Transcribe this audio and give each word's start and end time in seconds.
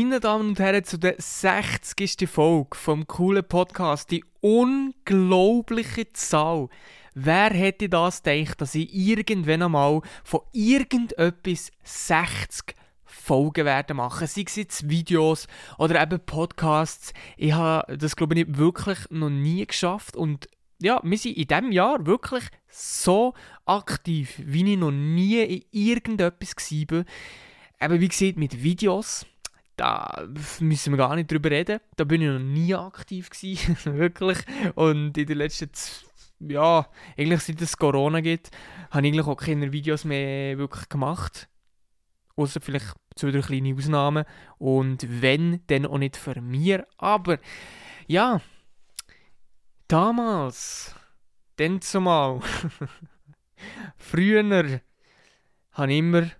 Meine 0.00 0.20
Damen 0.20 0.50
und 0.50 0.60
Herren, 0.60 0.84
zu 0.84 0.96
der 0.96 1.16
60. 1.18 2.28
Folge 2.28 2.76
vom 2.76 3.08
coolen 3.08 3.42
Podcast. 3.42 4.12
Die 4.12 4.24
unglaubliche 4.40 6.12
Zahl. 6.12 6.68
Wer 7.14 7.50
hätte 7.50 7.88
das 7.88 8.22
gedacht, 8.22 8.60
dass 8.60 8.76
ich 8.76 8.94
irgendwann 8.94 9.64
einmal 9.64 10.02
von 10.22 10.42
irgendetwas 10.52 11.72
60 11.82 12.76
Folgen 13.04 13.64
werden 13.64 13.96
machen, 13.96 14.28
sei 14.28 14.44
es 14.46 14.54
jetzt 14.54 14.88
Videos 14.88 15.48
oder 15.78 16.00
eben 16.00 16.24
Podcasts. 16.24 17.12
Ich 17.36 17.54
habe 17.54 17.96
das, 17.96 18.14
glaube 18.14 18.38
ich, 18.38 18.56
wirklich 18.56 18.98
noch 19.10 19.30
nie 19.30 19.66
geschafft 19.66 20.16
und 20.16 20.48
ja, 20.80 21.00
wir 21.02 21.18
sind 21.18 21.36
in 21.36 21.48
diesem 21.48 21.72
Jahr 21.72 22.06
wirklich 22.06 22.44
so 22.68 23.34
aktiv, 23.66 24.40
wie 24.44 24.74
ich 24.74 24.78
noch 24.78 24.92
nie 24.92 25.42
in 25.42 25.64
irgendetwas 25.72 26.54
war. 26.70 27.04
Eben, 27.80 28.00
wie 28.00 28.08
gesagt, 28.08 28.36
mit 28.36 28.62
Videos, 28.62 29.26
da 29.78 30.26
müssen 30.58 30.92
wir 30.92 30.98
gar 30.98 31.14
nicht 31.14 31.30
drüber 31.30 31.50
reden. 31.50 31.80
Da 31.96 32.04
bin 32.04 32.20
ich 32.20 32.28
noch 32.28 32.40
nie 32.40 32.74
aktiv 32.74 33.30
gewesen, 33.30 33.76
wirklich. 33.84 34.38
Und 34.74 35.16
in 35.16 35.26
den 35.26 35.38
letzten, 35.38 35.70
ja, 36.40 36.88
eigentlich 37.16 37.40
seit 37.40 37.62
es 37.62 37.76
Corona 37.76 38.20
gibt, 38.20 38.50
habe 38.90 39.06
ich 39.06 39.12
eigentlich 39.12 39.26
auch 39.26 39.36
keine 39.36 39.72
Videos 39.72 40.04
mehr 40.04 40.58
wirklich 40.58 40.88
gemacht. 40.88 41.48
Außer 42.34 42.60
vielleicht 42.60 42.94
zwei, 43.14 43.30
drei 43.30 43.40
kleine 43.40 43.74
Ausnahmen. 43.74 44.24
Und 44.58 45.06
wenn, 45.22 45.60
dann 45.68 45.86
auch 45.86 45.98
nicht 45.98 46.16
für 46.16 46.40
mir. 46.40 46.86
Aber, 46.96 47.38
ja, 48.08 48.40
damals, 49.86 50.94
dann 51.56 51.80
zumal, 51.80 52.40
früher, 53.96 54.80
habe 55.72 55.92
ich 55.92 55.98
immer 55.98 56.30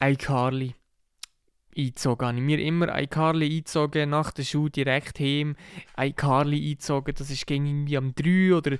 iCarly 0.00 0.76
eingezogen. 1.76 2.26
Habe 2.26 2.38
ich 2.38 2.44
mir 2.44 2.58
immer 2.58 2.98
iCarly 3.00 3.46
eingezogen, 3.46 4.10
nach 4.10 4.30
der 4.32 4.44
Schule 4.44 4.70
direkt 4.70 5.18
heim 5.20 5.56
iCarly 5.98 6.56
eingezogen. 6.56 7.14
Das 7.16 7.30
ist 7.30 7.50
irgendwie 7.50 7.96
am 7.96 8.14
3 8.14 8.54
oder 8.54 8.78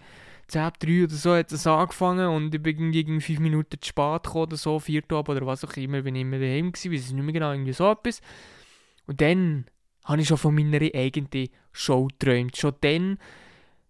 10 0.48 0.60
ab 0.60 0.78
3 0.78 1.04
oder 1.04 1.14
so 1.14 1.34
hat 1.34 1.52
es 1.52 1.66
angefangen 1.66 2.28
und 2.28 2.54
ich 2.54 2.62
bin 2.62 2.92
irgendwie 2.92 3.20
5 3.20 3.40
Minuten 3.40 3.80
zu 3.80 3.88
spät 3.88 4.24
gekommen 4.24 4.44
oder 4.44 4.56
so, 4.56 4.78
4 4.78 5.02
Uhr 5.10 5.28
oder 5.28 5.46
was 5.46 5.64
auch 5.64 5.76
immer, 5.76 6.02
bin 6.02 6.14
ich 6.14 6.22
immer 6.22 6.38
daheim 6.38 6.72
gewesen, 6.72 6.92
weiß 6.92 7.12
nicht 7.12 7.24
mehr 7.24 7.32
genau, 7.32 7.52
irgendwie 7.52 7.72
so 7.72 7.90
etwas. 7.90 8.20
Und 9.06 9.20
dann 9.20 9.66
habe 10.04 10.20
ich 10.20 10.28
schon 10.28 10.36
von 10.36 10.54
meiner 10.54 10.80
eigenen 10.94 11.48
Show 11.72 12.08
geträumt. 12.08 12.56
Schon 12.56 12.74
dann 12.80 13.18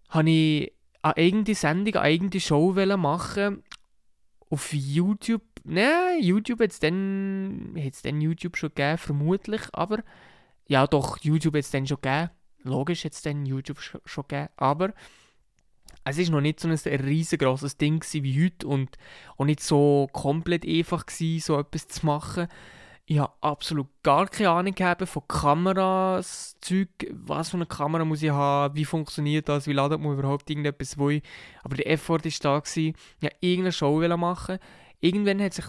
habe 0.09 0.31
ich 0.31 0.73
eine 1.03 1.17
eigene 1.17 1.55
Sendung, 1.55 1.95
eine 1.95 2.05
eigene 2.05 2.41
Show 2.41 2.73
machen 2.97 3.63
auf 4.49 4.73
YouTube 4.73 5.43
Nein, 5.65 6.23
YouTube 6.23 6.61
es 6.61 6.79
dann, 6.79 7.75
dann 8.03 8.21
YouTube 8.21 8.57
schon 8.57 8.69
gegeben, 8.69 8.99
vermutlich, 8.99 9.63
aber 9.73 10.03
ja 10.67 10.87
doch, 10.87 11.19
YouTube 11.19 11.57
es 11.57 11.71
dann 11.71 11.87
schon 11.87 11.99
gegeben. 12.03 12.31
Logisch 12.63 13.05
es 13.05 13.23
dann 13.23 13.47
YouTube 13.47 13.81
schon, 13.81 14.01
schon 14.05 14.25
gegeben, 14.29 14.51
aber 14.57 14.93
es 16.05 16.19
war 16.19 16.31
noch 16.31 16.41
nicht 16.43 16.61
so 16.61 16.69
ein 16.69 16.75
riesengroßes 16.75 17.79
Ding 17.79 18.05
wie 18.13 18.45
heute 18.45 18.67
und 18.67 18.99
auch 19.39 19.47
nicht 19.47 19.61
so 19.61 20.07
komplett 20.13 20.67
einfach 20.67 21.07
gewesen, 21.07 21.41
so 21.41 21.59
etwas 21.59 21.89
zu 21.89 22.05
machen. 22.05 22.47
Ich 23.07 23.19
habe 23.19 23.33
absolut 23.41 23.87
gar 24.03 24.27
keine 24.29 24.51
Ahnung 24.51 24.75
gehabt 24.75 25.07
von 25.09 25.29
Kameras, 25.29 26.57
Zeug, 26.61 26.89
was 27.11 27.51
für 27.51 27.57
eine 27.57 27.67
Kamera 27.67 28.05
muss 28.05 28.23
ich 28.23 28.31
haben, 28.31 28.75
wie 28.75 28.85
funktioniert 28.85 29.49
das, 29.49 29.67
wie 29.67 29.75
ladet 29.75 30.01
man 30.01 30.19
überhaupt 30.19 30.49
irgendetwas 30.49 30.99
wo. 30.99 31.11
Aber 31.63 31.77
der 31.77 31.91
Effort 31.91 32.25
war 32.25 32.33
da. 32.43 32.59
Gewesen. 32.61 32.95
Ich 33.19 33.23
wollte 33.23 33.37
irgendeine 33.41 33.73
Show 33.73 34.17
machen 34.17 34.59
irgendwann 35.05 35.43
hat 35.43 35.55
sich 35.55 35.67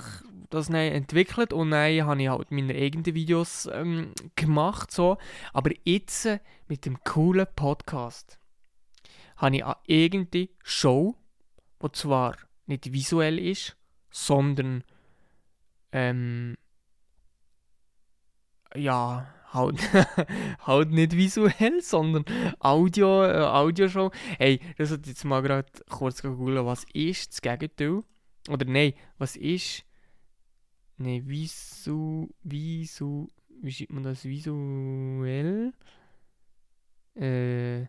das 0.49 0.67
dann 0.67 0.75
entwickelt 0.75 1.51
und 1.51 1.71
dann 1.71 2.05
habe 2.05 2.21
ich 2.21 2.29
halt 2.29 2.51
meine 2.51 2.73
eigenen 2.73 3.05
Videos 3.05 3.69
ähm, 3.71 4.13
gemacht. 4.35 4.91
So. 4.91 5.17
Aber 5.53 5.71
jetzt 5.83 6.25
äh, 6.25 6.39
mit 6.67 6.85
dem 6.85 7.03
coolen 7.03 7.47
Podcast 7.55 8.39
habe 9.35 9.57
ich 9.57 9.63
eine 9.63 9.75
eigene 9.89 10.49
Show, 10.63 11.15
die 11.83 11.91
zwar 11.91 12.37
nicht 12.67 12.93
visuell 12.93 13.37
ist, 13.37 13.75
sondern 14.09 14.83
ähm, 15.91 16.55
ja, 18.73 19.27
halt, 19.51 19.79
halt 20.65 20.91
nicht 20.91 21.13
visuell, 21.13 21.81
sondern 21.81 22.23
Audio, 22.59 23.25
äh, 23.25 23.43
Audioshow. 23.43 24.11
Hey, 24.37 24.61
das 24.77 24.91
hat 24.91 25.07
jetzt 25.07 25.25
mal 25.25 25.41
gerade 25.41 25.67
kurz 25.89 26.21
googeln, 26.21 26.65
was 26.65 26.85
ist 26.93 27.33
das 27.33 27.41
Gegenteil? 27.41 28.03
Oder 28.49 28.65
nein, 28.65 28.93
was 29.17 29.35
ist. 29.35 29.85
Nein, 30.97 31.27
visu. 31.27 32.29
Visu. 32.43 33.27
Wie 33.61 33.71
schreibt 33.71 33.93
man 33.93 34.03
das? 34.03 34.23
Visuell. 34.23 35.73
Äh. 37.15 37.87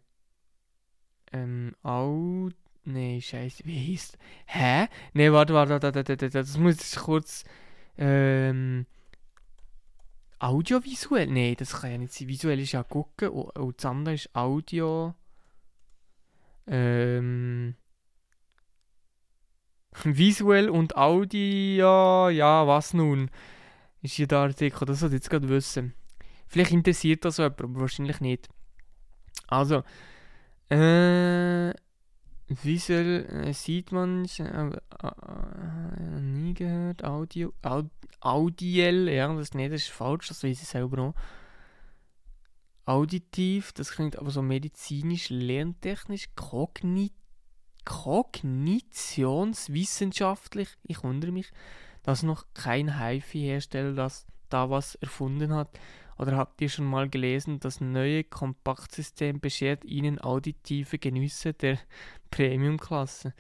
Ähm, 1.32 1.74
Aud. 1.82 2.54
Nein, 2.84 3.20
scheiße, 3.20 3.64
wie 3.64 3.92
heißt. 3.94 4.16
Hä? 4.46 4.86
Nein, 5.12 5.32
warte, 5.32 5.54
warte, 5.54 5.72
warte, 5.72 5.94
warte, 5.94 6.08
warte, 6.08 6.30
das 6.30 6.56
muss 6.56 6.76
ich 6.80 6.98
kurz. 7.00 7.44
Ähm. 7.98 8.86
Audiovisuell? 10.38 11.26
Nein, 11.26 11.56
das 11.58 11.80
kann 11.80 11.90
ja 11.90 11.98
nicht 11.98 12.12
sein. 12.12 12.28
Visuell 12.28 12.60
ist 12.60 12.72
ja 12.72 12.82
gucken 12.82 13.30
und, 13.30 13.58
und 13.58 13.76
das 13.76 13.84
andere 13.86 14.14
ist 14.14 14.34
Audio. 14.34 15.14
Ähm. 16.66 17.74
Visuell 20.04 20.68
und 20.68 20.96
Audio, 20.96 22.28
ja, 22.28 22.66
was 22.66 22.94
nun? 22.94 23.30
Ist 24.02 24.14
hier 24.14 24.26
der 24.26 24.38
Artikel, 24.38 24.84
das 24.86 25.00
sollte 25.00 25.16
jetzt 25.16 25.30
gerade 25.30 25.48
wissen. 25.48 25.94
Vielleicht 26.46 26.72
interessiert 26.72 27.24
das 27.24 27.38
jemand, 27.38 27.60
aber 27.62 27.80
wahrscheinlich 27.80 28.20
nicht. 28.20 28.48
Also, 29.48 29.82
äh, 30.68 31.72
visuell 32.48 33.24
äh, 33.26 33.52
sieht 33.52 33.92
man, 33.92 34.26
äh, 34.38 34.42
äh, 34.42 36.20
nie 36.20 36.54
gehört, 36.54 37.04
Audio, 37.04 37.52
Aud 37.62 37.90
Audiell, 38.20 39.08
ja, 39.08 39.32
das, 39.34 39.54
nee, 39.54 39.68
das 39.68 39.82
ist 39.82 39.90
falsch, 39.90 40.28
das 40.28 40.42
weiß 40.42 40.60
ich 40.62 40.68
selber 40.68 41.02
auch. 41.02 41.14
Auditiv, 42.86 43.72
das 43.72 43.92
klingt 43.92 44.18
aber 44.18 44.30
so 44.30 44.42
medizinisch, 44.42 45.28
lerntechnisch, 45.28 46.28
kognitiv 46.34 47.25
kognitionswissenschaftlich, 47.86 50.68
ich 50.82 51.02
wundere 51.02 51.32
mich, 51.32 51.50
dass 52.02 52.22
noch 52.22 52.44
kein 52.52 53.00
HiFi-Hersteller 53.00 53.94
das 53.94 54.26
da 54.50 54.68
was 54.68 54.96
erfunden 54.96 55.54
hat. 55.54 55.80
Oder 56.18 56.36
habt 56.36 56.60
ihr 56.60 56.68
schon 56.68 56.84
mal 56.86 57.08
gelesen, 57.08 57.60
das 57.60 57.80
neue 57.80 58.24
Kompaktsystem 58.24 59.40
beschert 59.40 59.84
Ihnen 59.84 60.20
auditive 60.20 60.98
Genüsse 60.98 61.54
der 61.54 61.78
Premium-Klasse? 62.30 63.32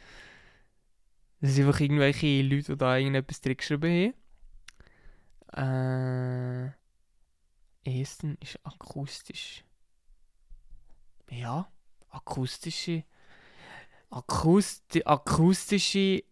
Das 1.40 1.54
sind 1.54 1.66
einfach 1.66 1.80
irgendwelche 1.80 2.42
Leute, 2.42 2.72
die 2.72 2.78
da 2.78 2.96
irgendetwas 2.96 3.40
zurückgeschrieben 3.40 4.14
haben. 5.52 6.74
Äh, 7.84 8.00
Essen 8.00 8.36
ist 8.40 8.58
akustisch. 8.64 9.64
Ja, 11.30 11.70
akustische 12.10 13.04
Akusti 14.10 15.02
akustische 15.04 16.22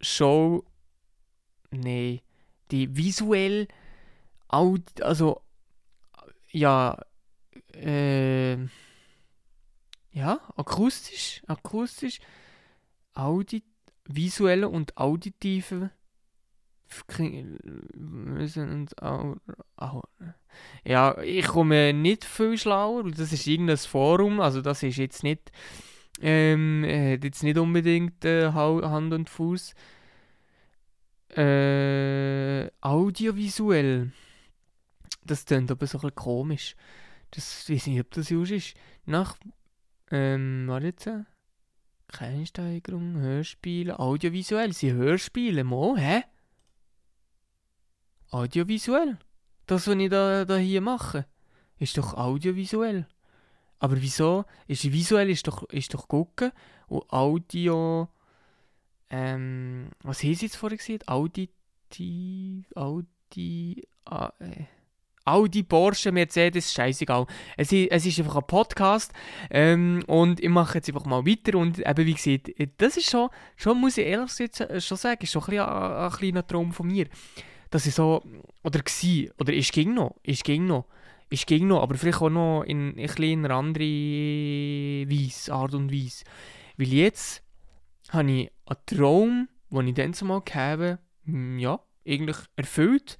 Show. 0.00 0.64
Nee. 1.70 2.22
Die 2.70 2.96
visuell. 2.96 3.68
Also. 4.48 5.42
Ja. 6.50 6.98
Äh, 7.72 8.56
ja, 10.12 10.40
akustisch. 10.56 11.42
Akustisch. 11.46 12.18
Audit, 13.14 13.64
visuelle 14.04 14.68
und 14.68 14.96
auditive. 14.96 15.90
Und, 18.68 18.94
ja, 20.84 21.18
ich 21.22 21.46
komme 21.46 21.92
nicht 21.92 22.24
viel 22.24 22.58
schlauer. 22.58 23.04
Das 23.10 23.32
ist 23.32 23.46
irgendein 23.46 23.76
Forum. 23.76 24.40
Also, 24.40 24.60
das 24.60 24.82
ist 24.82 24.96
jetzt 24.96 25.22
nicht 25.22 25.52
ähm, 26.20 26.84
er 26.84 27.14
hat 27.14 27.24
jetzt 27.24 27.42
nicht 27.42 27.58
unbedingt 27.58 28.24
äh, 28.24 28.52
Hand 28.52 29.12
und 29.12 29.30
Fuß. 29.30 29.74
Äh, 31.36 32.70
audiovisuell. 32.80 34.12
Das 35.24 35.44
klingt 35.44 35.70
aber 35.70 35.86
so 35.86 35.98
ein 35.98 36.02
bisschen 36.02 36.14
komisch. 36.14 36.76
Das 37.30 37.68
weiß 37.68 37.86
nicht, 37.86 38.00
ob 38.00 38.10
das 38.10 38.30
just 38.30 38.50
ist. 38.52 38.74
Nach. 39.06 39.36
Ähm, 40.10 40.64
warte 40.66 40.86
jetzt. 40.86 41.08
Keine 42.08 42.44
Steigerung, 42.44 43.20
Hörspiele, 43.20 44.00
audiovisuell. 44.00 44.72
Sie 44.72 44.92
Hörspiele, 44.92 45.62
Mo, 45.62 45.96
hä? 45.96 46.24
Audiovisuell? 48.30 49.18
Das, 49.66 49.86
was 49.86 49.96
ich 49.96 50.10
da, 50.10 50.44
da 50.44 50.56
hier 50.56 50.80
mache, 50.80 51.26
ist 51.78 51.96
doch 51.96 52.14
audiovisuell. 52.14 53.06
Aber 53.80 54.00
wieso? 54.00 54.44
Ist 54.68 54.90
visuell 54.92 55.28
ist 55.30 55.46
doch, 55.46 55.68
ist 55.70 55.92
doch 55.92 56.06
gucken 56.06 56.52
und 56.86 57.10
Audio. 57.10 58.08
Ähm, 59.10 59.88
was 60.02 60.22
haben 60.22 60.34
Sie 60.34 60.46
jetzt 60.46 60.56
vorher 60.56 60.78
gesagt? 60.78 61.08
Auditiv. 61.08 62.66
Aud, 62.76 63.06
Audi, 63.30 63.82
ah, 64.06 64.32
äh, 64.40 64.64
Audi, 65.24 65.62
Porsche, 65.62 66.10
Mercedes, 66.10 66.72
scheißegal. 66.72 67.26
Es, 67.56 67.72
es 67.72 68.06
ist 68.06 68.18
einfach 68.18 68.36
ein 68.36 68.46
Podcast 68.46 69.12
ähm, 69.50 70.02
und 70.06 70.40
ich 70.40 70.48
mache 70.48 70.78
jetzt 70.78 70.88
einfach 70.88 71.04
mal 71.04 71.24
weiter 71.24 71.58
und 71.58 71.78
eben 71.78 72.06
wie 72.06 72.14
gesagt, 72.14 72.50
das 72.78 72.96
ist 72.96 73.10
schon, 73.10 73.28
schon 73.56 73.78
muss 73.78 73.98
ich 73.98 74.06
ehrlich 74.06 74.36
jetzt 74.38 74.64
schon 74.82 74.96
sagen, 74.96 75.22
ist 75.22 75.30
schon 75.30 75.44
ein, 75.44 75.60
ein, 75.60 75.68
ein 75.68 76.10
kleiner 76.10 76.46
Traum 76.46 76.72
von 76.72 76.88
mir, 76.88 77.06
dass 77.70 77.86
ich 77.86 77.94
so, 77.94 78.22
oder 78.64 78.80
war, 78.80 79.34
oder 79.38 79.52
ist 79.52 79.72
ging 79.72 79.94
noch, 79.94 80.16
ist 80.22 80.42
ging 80.42 80.66
noch, 80.66 80.86
ist 81.30 81.46
ging 81.46 81.68
noch, 81.68 81.82
aber 81.82 81.96
vielleicht 81.96 82.20
auch 82.20 82.28
noch 82.28 82.62
in, 82.64 82.94
in 82.94 83.08
ein 83.08 83.44
einer 83.44 83.54
anderen 83.54 85.08
Weise, 85.08 85.52
Art 85.52 85.74
und 85.74 85.92
Weise. 85.92 86.24
Weil 86.76 86.88
jetzt 86.88 87.42
habe 88.10 88.30
ich 88.30 88.50
einen 88.66 88.78
Traum, 88.86 89.48
den 89.70 89.88
ich 89.88 89.94
dann 89.94 90.12
zumal 90.12 90.42
habe, 90.52 90.98
hm, 91.24 91.58
ja, 91.58 91.80
eigentlich 92.06 92.36
erfüllt. 92.56 93.16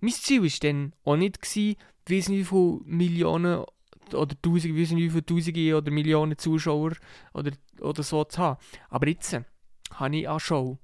Mein 0.00 0.12
Ziel 0.12 0.42
war 0.42 0.50
dann 0.60 0.92
auch 1.04 1.16
nicht, 1.16 1.40
gewesen, 1.40 2.34
wie 2.34 2.44
viele 2.44 2.80
Millionen 2.84 3.64
oder 4.12 4.34
Tausende, 4.42 4.76
wie 4.76 5.10
viele 5.10 5.24
Tausende 5.24 5.76
oder 5.76 5.90
Millionen 5.90 6.36
Zuschauer 6.36 6.92
oder, 7.32 7.52
oder 7.80 8.02
so 8.02 8.24
zu 8.24 8.38
haben. 8.38 8.60
Aber 8.88 9.08
jetzt 9.08 9.32
äh, 9.32 9.44
habe 9.92 10.16
ich 10.16 10.28
eine 10.28 10.40
Show. 10.40 10.78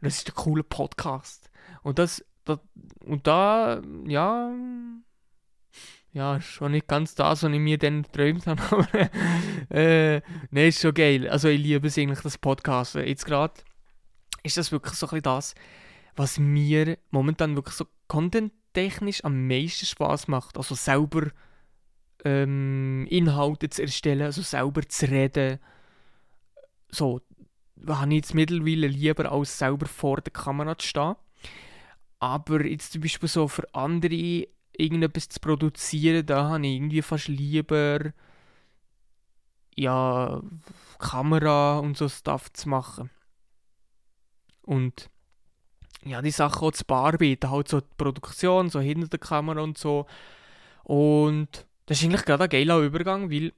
Und 0.00 0.04
das 0.04 0.18
ist 0.18 0.28
ein 0.28 0.34
cooler 0.34 0.64
Podcast. 0.64 1.50
Und 1.82 1.98
das, 1.98 2.24
das 2.44 2.58
und 3.04 3.26
da, 3.26 3.80
ja, 4.06 4.52
ja, 6.16 6.40
schon 6.40 6.72
nicht 6.72 6.88
ganz 6.88 7.14
das, 7.14 7.42
was 7.42 7.52
ich 7.52 7.58
mir 7.58 7.76
dann 7.76 8.02
geträumt 8.02 8.46
habe, 8.46 8.62
aber 8.70 8.88
äh, 9.70 10.22
ne, 10.50 10.68
ist 10.68 10.80
schon 10.80 10.94
geil. 10.94 11.28
Also 11.28 11.48
ich 11.48 11.60
liebe 11.60 11.88
es 11.88 11.98
eigentlich, 11.98 12.20
das 12.20 12.38
Podcast. 12.38 12.94
Jetzt 12.94 13.26
gerade 13.26 13.52
ist 14.42 14.56
das 14.56 14.72
wirklich 14.72 14.94
so 14.94 15.06
ein 15.10 15.20
das, 15.20 15.54
was 16.14 16.38
mir 16.38 16.96
momentan 17.10 17.54
wirklich 17.54 17.74
so 17.74 17.86
content-technisch 18.08 19.24
am 19.24 19.46
meisten 19.46 19.84
Spaß 19.84 20.28
macht. 20.28 20.56
Also 20.56 20.74
selber 20.74 21.26
ähm, 22.24 23.06
Inhalte 23.10 23.68
zu 23.68 23.82
erstellen, 23.82 24.22
also 24.22 24.40
selber 24.40 24.88
zu 24.88 25.10
reden. 25.10 25.58
So, 26.88 27.20
habe 27.86 28.08
ich 28.08 28.16
jetzt 28.16 28.34
mittlerweile 28.34 28.86
lieber, 28.86 29.30
als 29.30 29.58
selber 29.58 29.84
vor 29.84 30.22
der 30.22 30.32
Kamera 30.32 30.78
zu 30.78 30.88
stehen. 30.88 31.14
Aber 32.20 32.64
jetzt 32.64 32.92
zum 32.92 33.02
Beispiel 33.02 33.28
so 33.28 33.48
für 33.48 33.68
andere 33.74 34.48
irgendetwas 34.78 35.28
zu 35.28 35.40
produzieren, 35.40 36.26
da 36.26 36.48
habe 36.48 36.66
ich 36.66 36.74
irgendwie 36.74 37.02
fast 37.02 37.28
lieber 37.28 38.12
ja, 39.76 40.42
Kamera 40.98 41.78
und 41.78 41.96
so 41.96 42.08
Stuff 42.08 42.52
zu 42.52 42.68
machen. 42.68 43.10
Und 44.62 45.10
ja, 46.04 46.22
die 46.22 46.30
Sachen 46.30 46.66
auch 46.66 46.72
zu 46.72 46.84
bearbeiten, 46.84 47.50
halt 47.50 47.68
so 47.68 47.80
die 47.80 47.94
Produktion, 47.96 48.70
so 48.70 48.80
hinter 48.80 49.08
der 49.08 49.18
Kamera 49.18 49.60
und 49.60 49.76
so. 49.76 50.06
Und 50.84 51.66
das 51.86 51.98
ist 51.98 52.04
eigentlich 52.04 52.24
gerade 52.24 52.44
ein 52.44 52.50
geiler 52.50 52.78
Übergang, 52.78 53.30
weil 53.30 53.52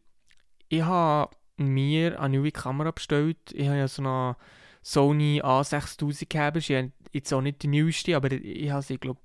ich 0.69 0.83
habe 0.83 1.35
mir 1.57 2.21
eine 2.21 2.39
neue 2.39 2.53
Kamera 2.53 2.91
bestellt. 2.91 3.39
Ich 3.53 3.67
habe 3.67 3.79
ja 3.79 3.89
so 3.89 4.03
eine 4.03 4.37
Sony 4.83 5.41
A6000 5.43 6.29
gehabt. 6.29 6.57
Ist 6.57 6.69
jetzt 7.13 7.33
auch 7.33 7.41
nicht 7.41 7.63
die 7.63 7.69
neueste, 7.69 8.17
aber 8.17 8.33
ich 8.33 8.71
habe 8.71 8.83
sie, 8.83 8.99
glaube 8.99 9.21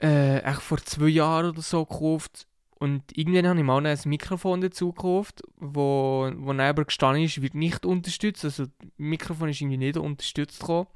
äh, 0.00 0.38
echt 0.38 0.62
vor 0.62 0.78
zwei 0.78 1.08
Jahren 1.08 1.50
oder 1.50 1.62
so 1.62 1.84
gekauft. 1.84 2.46
Und 2.78 3.02
irgendwann 3.16 3.48
habe 3.48 3.58
ich 3.58 3.64
mal 3.64 3.86
ein 3.86 3.98
Mikrofon 4.04 4.60
dazu 4.60 4.92
gekauft, 4.92 5.42
wo, 5.56 6.30
wo 6.36 6.52
neben 6.52 6.84
gestanden 6.84 7.24
ist, 7.24 7.40
wird 7.40 7.54
nicht 7.54 7.86
unterstützt. 7.86 8.44
Also 8.44 8.66
das 8.66 8.74
Mikrofon 8.98 9.48
ist 9.48 9.60
irgendwie 9.60 9.78
nicht 9.78 9.96
unterstützt 9.96 10.60
gekommen. 10.60 10.86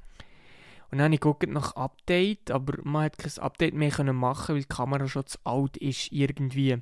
Und 0.90 0.98
dann 0.98 1.04
habe 1.04 1.14
ich 1.14 1.20
geguckt 1.20 1.48
nach 1.48 1.76
Update, 1.76 2.50
aber 2.50 2.78
man 2.82 3.04
hat 3.04 3.16
kein 3.16 3.32
Update 3.38 3.74
mehr 3.74 3.90
können 3.90 4.16
machen, 4.16 4.54
weil 4.54 4.62
die 4.62 4.68
Kamera 4.68 5.06
schon 5.06 5.26
zu 5.26 5.38
alt 5.44 5.76
ist 5.76 6.10
irgendwie. 6.12 6.78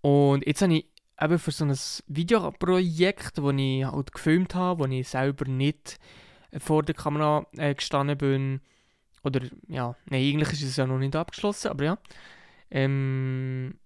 Und 0.00 0.46
jetzt 0.46 0.62
habe 0.62 0.74
ich 0.74 0.86
eben 1.20 1.38
für 1.38 1.50
so 1.50 1.64
ein 1.64 1.76
Videoprojekt, 2.06 3.38
das 3.38 3.54
ich 3.56 3.84
halt 3.84 4.12
gefilmt 4.12 4.54
habe, 4.54 4.84
wo 4.84 4.86
ich 4.86 5.08
selber 5.08 5.46
nicht 5.46 5.98
vor 6.58 6.84
der 6.84 6.94
Kamera 6.94 7.46
äh, 7.56 7.74
gestanden 7.74 8.16
bin, 8.16 8.60
oder, 9.22 9.40
ja, 9.68 9.96
nein, 10.06 10.22
eigentlich 10.22 10.52
ist 10.52 10.62
es 10.62 10.76
ja 10.76 10.86
noch 10.86 10.98
nicht 10.98 11.16
abgeschlossen, 11.16 11.68
aber 11.68 11.84
ja. 11.84 11.98
Ähm, 12.70 13.78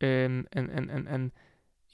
ähm, 0.00 0.46
ähm, 0.52 0.70
ähm, 0.70 1.06
ähm, 1.08 1.32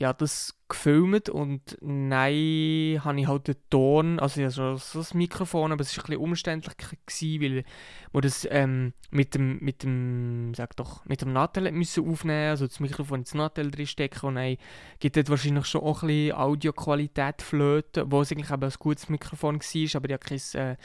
ja, 0.00 0.14
das 0.14 0.58
gefilmt 0.66 1.28
und 1.28 1.76
nein, 1.82 3.04
habe 3.04 3.20
ich 3.20 3.28
halt 3.28 3.48
den 3.48 3.56
Ton, 3.68 4.18
also 4.18 4.40
ja, 4.40 4.48
so, 4.48 4.76
so 4.76 5.00
das 5.00 5.12
Mikrofon, 5.12 5.72
aber 5.72 5.82
es 5.82 5.94
war 5.94 6.04
ein 6.04 6.06
bisschen 6.08 6.22
umständlich 6.22 6.74
gewesen, 6.78 7.42
weil 7.42 7.64
wir 8.12 8.20
das 8.22 8.48
ähm, 8.50 8.94
mit 9.10 9.34
dem, 9.34 9.58
mit 9.58 9.82
dem, 9.82 10.54
sag 10.54 10.74
doch, 10.76 11.04
mit 11.04 11.20
dem 11.20 11.34
Nattel 11.34 11.70
müssen 11.72 12.10
aufnehmen, 12.10 12.48
also 12.48 12.66
das 12.66 12.80
Mikrofon 12.80 13.20
ins 13.20 13.34
Nattel 13.34 13.70
drin 13.70 13.86
stecken 13.86 14.24
und 14.24 14.36
dann 14.36 14.56
gibt 15.00 15.18
es 15.18 15.28
wahrscheinlich 15.28 15.66
schon 15.66 15.82
auch 15.82 16.02
ein 16.02 16.06
bisschen 16.08 16.32
Audioqualität 16.32 17.42
flöten, 17.42 18.10
wo 18.10 18.22
es 18.22 18.32
eigentlich 18.32 18.50
eben 18.50 18.64
ein 18.64 18.72
gutes 18.78 19.10
Mikrofon 19.10 19.60
war, 19.60 19.96
aber 19.96 20.08
ja 20.08 20.16
kein, 20.16 20.40
äh, 20.54 20.76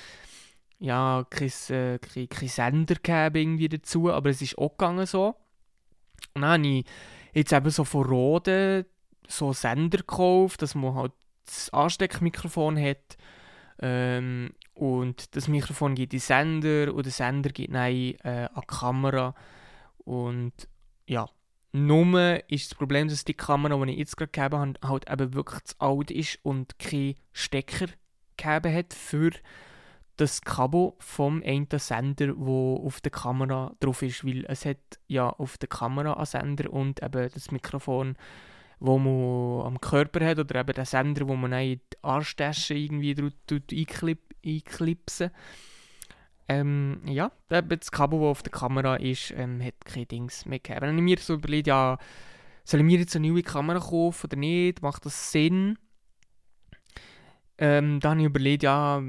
ja, 0.80 1.26
kein, 1.30 1.52
äh, 1.70 2.00
kein, 2.00 2.30
kein 2.30 2.50
Sender 2.50 2.96
gegeben 2.96 3.36
irgendwie 3.36 3.70
dazu, 3.70 4.12
aber 4.12 4.30
es 4.30 4.42
ist 4.42 4.58
auch 4.58 4.78
gegangen 4.78 5.06
so. 5.06 5.36
Und 6.34 6.42
dann 6.42 6.64
habe 6.64 6.68
ich 6.68 6.86
jetzt 7.34 7.54
eben 7.54 7.70
so 7.70 7.84
von 7.84 8.06
Rode 8.06 8.86
so 9.28 9.54
Sender 9.54 10.00
gekauft, 10.00 10.62
dass 10.62 10.76
man 10.76 10.96
halt 10.96 11.14
das 11.46 11.70
Ansteckmikrofon 11.72 12.80
hat. 12.80 13.18
Ähm, 13.80 14.52
und 14.74 15.36
das 15.36 15.48
Mikrofon 15.48 15.96
geht 15.96 16.14
in 16.14 16.20
den 16.20 16.24
Sender 16.24 16.94
und 16.94 17.06
der 17.06 17.14
Sender 17.14 17.50
geht 17.50 17.72
nein 17.72 18.16
äh, 18.24 18.50
an 18.54 18.62
die 18.62 18.68
Kamera. 18.68 19.36
Und 20.00 20.54
ja, 21.08 21.28
nur 21.72 22.42
ist 22.50 22.72
das 22.72 22.78
Problem, 22.78 23.08
dass 23.08 23.26
die 23.26 23.34
Kamera, 23.34 23.84
die 23.86 23.92
ich 23.94 24.00
jetzt 24.00 24.18
gerade 24.18 24.32
gegeben 24.32 24.58
habe, 24.58 24.90
halt 24.90 25.10
eben 25.10 25.34
wirklich 25.34 25.64
zu 25.64 25.76
alt 25.80 26.12
ist 26.12 26.40
und 26.44 26.78
keinen 26.80 27.16
Stecker 27.32 27.88
gegeben 28.38 28.74
hat 28.74 28.94
für 28.94 29.32
das 30.18 30.42
Kabel 30.42 30.94
vom 31.00 31.44
einen 31.44 31.68
Sender, 31.72 32.34
wo 32.38 32.82
auf 32.86 33.02
der 33.02 33.12
Kamera 33.12 33.74
drauf 33.80 34.02
ist, 34.02 34.26
weil 34.26 34.46
es 34.48 34.66
hat 34.66 34.78
ja 35.08 35.30
auf 35.30 35.58
der 35.58 35.70
Kamera 35.70 36.14
einen 36.14 36.26
Sender 36.26 36.72
und 36.72 37.04
eben 37.04 37.30
das 37.34 37.52
Mikrofon, 37.52 38.16
wo 38.80 38.98
man 38.98 39.66
am 39.68 39.82
Körper 39.82 40.26
hat 40.26 40.40
oder 40.40 40.60
eben 40.60 40.74
der 40.74 40.86
Sender, 40.86 41.28
wo 41.28 41.36
man 41.36 41.54
in 41.54 41.82
die 41.94 41.98
Arschtasche 42.04 42.76
irgendwie 42.76 43.16
einklip 43.72 44.20
einklipsen. 44.46 45.32
Ähm, 46.48 47.02
ja, 47.06 47.32
das 47.50 47.92
Kabel, 47.92 48.20
das 48.20 48.28
auf 48.28 48.44
der 48.44 48.52
Kamera 48.52 48.98
ist, 48.98 49.32
ähm, 49.32 49.64
hat 49.64 49.84
keine 49.84 50.06
Dings 50.06 50.46
mehr 50.46 50.60
gehabt. 50.60 50.82
Wenn 50.82 50.98
ich 50.98 51.04
mir 51.04 51.18
so 51.18 51.34
überlege, 51.34 51.70
ja, 51.70 51.98
soll 52.64 52.82
ich 52.82 52.86
mir 52.86 53.00
jetzt 53.00 53.16
eine 53.16 53.28
neue 53.28 53.42
Kamera 53.42 53.80
kaufen 53.80 54.28
oder 54.28 54.38
nicht, 54.38 54.82
macht 54.82 55.06
das 55.06 55.32
Sinn? 55.32 55.80
Ähm, 57.58 58.00
dann 58.00 58.12
habe 58.12 58.22
ich 58.22 58.26
überlegt, 58.28 58.64
ja, 58.64 59.02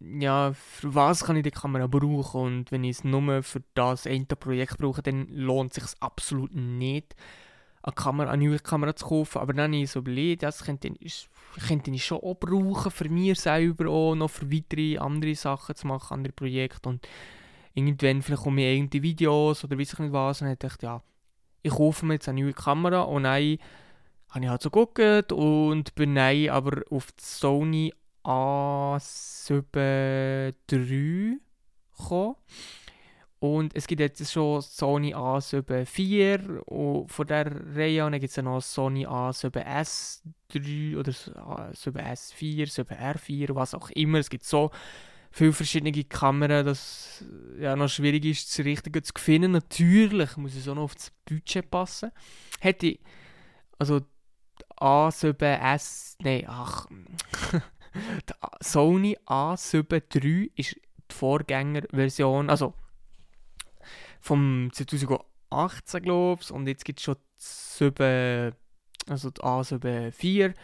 ja, 0.00 0.52
für 0.54 0.94
was 0.94 1.24
kann 1.24 1.36
ich 1.36 1.42
die 1.42 1.50
Kamera 1.50 1.86
brauchen 1.86 2.40
und 2.40 2.72
wenn 2.72 2.84
ich 2.84 2.98
es 2.98 3.04
nur 3.04 3.42
für 3.42 3.62
das 3.74 4.06
eine 4.06 4.24
Projekt 4.24 4.78
brauche, 4.78 5.02
dann 5.02 5.28
lohnt 5.28 5.76
es 5.76 5.84
sich 5.84 6.02
absolut 6.02 6.54
nicht, 6.54 7.14
eine, 7.82 7.94
Kamera, 7.94 8.30
eine 8.30 8.44
neue 8.44 8.58
Kamera 8.58 8.94
zu 8.94 9.06
kaufen. 9.06 9.38
Aber 9.38 9.52
dann 9.52 9.72
habe 9.72 9.82
ich 9.82 9.90
so 9.90 10.00
überlegt, 10.00 10.42
das 10.42 10.64
könnte, 10.64 10.92
ich, 11.00 11.28
könnte 11.66 11.90
ich 11.90 12.04
schon 12.04 12.20
auch 12.20 12.34
brauchen, 12.34 12.90
für 12.90 13.08
mich 13.08 13.40
selber 13.40 13.90
auch, 13.90 14.14
noch 14.14 14.30
für 14.30 14.50
weitere 14.50 14.98
andere 14.98 15.34
Sachen 15.34 15.76
zu 15.76 15.86
machen, 15.86 16.14
andere 16.14 16.32
Projekte 16.32 16.88
und 16.88 17.06
irgendwann 17.74 18.22
vielleicht 18.22 18.42
komme 18.42 18.62
ich 18.62 18.76
irgendeine 18.76 19.02
Videos 19.02 19.64
oder 19.64 19.78
weiß 19.78 19.92
ich 19.92 19.98
nicht 19.98 20.12
was 20.12 20.40
und 20.40 20.48
dann 20.48 20.58
dachte 20.58 20.76
ich, 20.78 20.82
ja, 20.82 21.02
ich 21.62 21.72
kaufe 21.72 22.06
mir 22.06 22.14
jetzt 22.14 22.28
eine 22.28 22.42
neue 22.42 22.52
Kamera 22.52 23.02
und 23.02 23.24
dann 23.24 23.58
habe 24.30 24.44
ich 24.44 24.48
halt 24.48 24.62
so 24.62 24.70
geguckt 24.70 25.32
und 25.32 25.94
bin 25.94 26.14
dann 26.14 26.48
aber 26.48 26.82
auf 26.90 27.12
die 27.12 27.24
Sony 27.24 27.92
A7 28.24 30.54
III 30.70 31.40
gekommen. 31.96 32.36
Und 33.38 33.74
es 33.74 33.86
gibt 33.86 34.00
jetzt 34.00 34.30
schon 34.30 34.60
Sony 34.60 35.14
A7 35.14 35.86
IV 35.98 36.60
von 37.10 37.26
der 37.26 37.46
Reihe 37.74 38.04
und 38.04 38.12
dann 38.12 38.20
gibt 38.20 38.36
es 38.36 38.42
noch 38.42 38.60
Sony 38.60 39.06
A7S 39.06 40.20
3 40.48 40.98
oder 40.98 41.10
A7S 41.10 42.34
4, 42.34 42.68
7R 42.68 43.16
4, 43.16 43.54
was 43.54 43.74
auch 43.74 43.88
immer. 43.90 44.18
Es 44.18 44.28
gibt 44.28 44.44
so 44.44 44.70
viele 45.30 45.54
verschiedene 45.54 46.04
Kameras, 46.04 46.66
dass 46.66 47.22
es 47.22 47.60
ja 47.60 47.76
noch 47.76 47.88
schwierig 47.88 48.26
ist, 48.26 48.50
das 48.50 48.58
Richtige 48.66 49.02
zu 49.02 49.14
finden. 49.16 49.52
Natürlich 49.52 50.36
muss 50.36 50.54
es 50.54 50.68
auch 50.68 50.74
noch 50.74 50.82
auf 50.82 50.94
das 50.94 51.10
Budget 51.24 51.70
passen. 51.70 52.10
Hätte 52.60 52.98
also 53.78 54.02
A7S, 54.78 56.16
nein, 56.20 56.44
ach, 56.46 56.86
Die 57.94 58.34
Sony 58.60 59.16
A7 59.26 60.02
III 60.14 60.52
ist 60.54 60.76
die 61.10 61.14
Vorgängerversion, 61.14 62.50
also 62.50 62.74
vom 64.20 64.70
2018 64.72 66.02
glaube 66.02 66.42
ich, 66.42 66.50
und 66.50 66.68
jetzt 66.68 66.84
gibt 66.84 67.00
es 67.00 67.04
schon 67.04 67.16
die 67.16 67.20
7, 67.38 68.54
also 69.08 69.30
die 69.30 69.40
A7 69.40 70.12
IV 70.22 70.54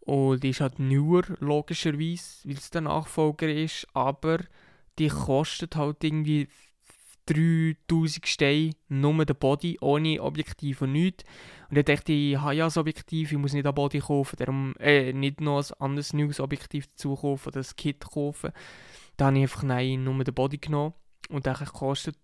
und 0.00 0.42
die 0.42 0.50
ist 0.50 0.60
halt 0.60 0.78
newer, 0.78 1.22
logischerweise, 1.40 2.48
weil 2.48 2.56
es 2.56 2.70
der 2.70 2.80
Nachfolger 2.82 3.52
ist, 3.52 3.86
aber 3.92 4.38
die 4.98 5.08
kostet 5.08 5.76
halt 5.76 6.02
irgendwie 6.02 6.48
3000 7.34 8.26
Steine, 8.26 8.72
nur 8.88 9.24
der 9.24 9.34
Body, 9.34 9.78
ohne 9.80 10.22
Objektiv 10.22 10.82
und 10.82 10.92
nichts. 10.92 11.24
Und 11.70 11.78
ich 11.78 11.84
dachte, 11.84 12.12
ich 12.12 12.36
habe 12.36 12.54
ja 12.54 12.64
das 12.64 12.76
Objektiv, 12.76 13.32
ich 13.32 13.38
muss 13.38 13.52
nicht 13.52 13.66
ein 13.66 13.74
Body 13.74 14.00
kaufen, 14.00 14.36
darum, 14.36 14.74
äh, 14.78 15.12
nicht 15.12 15.40
noch 15.40 15.58
ein 15.58 15.80
anderes 15.80 16.12
neues 16.12 16.40
Objektiv 16.40 16.86
dazu 16.88 17.14
kaufen 17.14 17.48
oder 17.48 17.60
das 17.60 17.76
Kit 17.76 18.00
kaufen. 18.00 18.52
Da 19.16 19.26
habe 19.26 19.36
ich 19.36 19.42
einfach 19.42 19.62
nein, 19.62 20.04
nur 20.04 20.24
den 20.24 20.34
Body 20.34 20.58
genommen 20.58 20.94
und 21.28 21.46
der 21.46 21.54
kostet, 21.54 22.16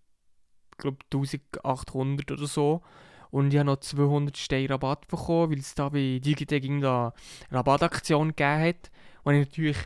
ich 0.72 0.78
glaube, 0.78 0.98
1800 1.12 2.32
oder 2.32 2.46
so. 2.46 2.82
Und 3.30 3.52
ich 3.52 3.58
habe 3.58 3.66
noch 3.66 3.80
200 3.80 4.36
Steine 4.36 4.70
Rabatt 4.70 5.08
bekommen, 5.08 5.52
weil 5.52 5.58
es 5.58 5.75
da 5.75 5.88
bei 5.88 6.20
Digitec 6.22 6.64
eine 6.64 7.12
Rabattaktion 7.50 8.28
gegeben 8.28 8.60
hat. 8.60 8.90
Und 9.25 9.34
ich 9.34 9.46
natürlich 9.46 9.76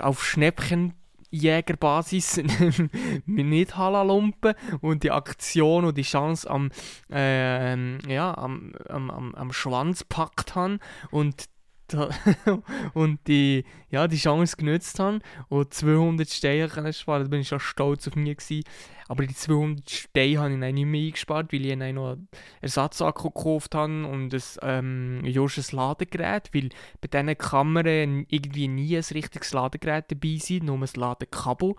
auf 0.00 0.24
Schnäppchen 0.24 0.94
Jägerbasis 1.32 2.40
nicht 3.26 3.76
Halalumpen 3.76 4.54
und 4.80 5.02
die 5.02 5.10
Aktion 5.10 5.84
und 5.84 5.96
die 5.96 6.02
Chance 6.02 6.48
am, 6.48 6.70
äh, 7.10 8.12
ja, 8.12 8.36
am, 8.36 8.74
am, 8.88 9.10
am, 9.10 9.34
am 9.34 9.52
Schwanz 9.52 10.04
packt 10.04 10.54
haben. 10.54 10.78
Und 11.10 11.46
und 12.94 13.20
die, 13.26 13.64
ja, 13.90 14.08
die 14.08 14.16
Chance 14.16 14.56
genutzt 14.56 14.98
haben 14.98 15.20
und 15.48 15.72
200 15.72 16.28
Steine 16.28 16.92
sparen. 16.92 17.24
Da 17.24 17.28
bin 17.28 17.40
ich 17.40 17.48
schon 17.48 17.60
stolz 17.60 18.08
auf 18.08 18.16
mich 18.16 18.36
gewesen. 18.36 18.64
Aber 19.08 19.26
die 19.26 19.34
200 19.34 19.90
Steine 19.90 20.38
habe 20.38 20.54
ich 20.54 20.60
dann 20.60 20.74
nicht 20.74 20.86
mehr 20.86 21.06
eingespart, 21.06 21.52
weil 21.52 21.66
ich 21.66 21.78
dann 21.78 21.94
noch 21.94 22.12
einen 22.12 22.28
Ersatzakku 22.60 23.30
gekauft 23.30 23.74
habe 23.74 24.06
und 24.06 24.32
ein 24.34 24.42
ähm, 24.62 25.20
Josches 25.24 25.72
Ladegerät, 25.72 26.50
weil 26.54 26.70
bei 27.00 27.08
diesen 27.08 27.36
Kameras 27.36 28.24
irgendwie 28.28 28.68
nie 28.68 28.96
ein 28.96 29.04
richtiges 29.12 29.52
Ladegerät 29.52 30.10
dabei 30.10 30.38
sein, 30.38 30.64
nur 30.64 30.78
ein 30.78 30.88
Ladekabel 30.94 31.74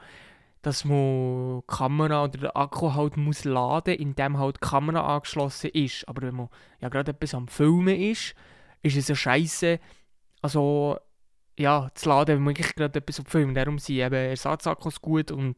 dass 0.64 0.86
man 0.86 1.60
die 1.60 1.68
Kamera 1.68 2.24
oder 2.24 2.40
der 2.40 2.58
Akku 2.58 2.94
halt 2.94 3.18
muss 3.18 3.44
laden, 3.44 3.96
indem 3.96 4.40
halt 4.40 4.56
die 4.56 4.66
Kamera 4.66 5.16
angeschlossen 5.16 5.70
ist. 5.72 6.08
Aber 6.08 6.22
wenn 6.22 6.36
man 6.36 6.48
ja 6.80 6.88
gerade 6.88 7.12
etwas 7.12 7.36
am 7.36 7.50
Filmen 7.50 8.00
ist, 8.00 8.34
ist 8.82 8.96
es 8.96 9.10
eine 9.10 9.18
Scheiße, 9.18 9.80
also 10.44 11.00
ja, 11.58 11.90
zu 11.96 12.10
laden, 12.10 12.36
wenn 12.36 12.44
man 12.44 12.54
gerade 12.54 13.00
etwas 13.00 13.20
auf 13.20 13.28
Film. 13.28 13.54
Darum 13.54 13.80
sind 13.80 13.96
eben 13.96 14.14
Ersatzakkus 14.14 15.02
gut 15.02 15.32
und 15.32 15.56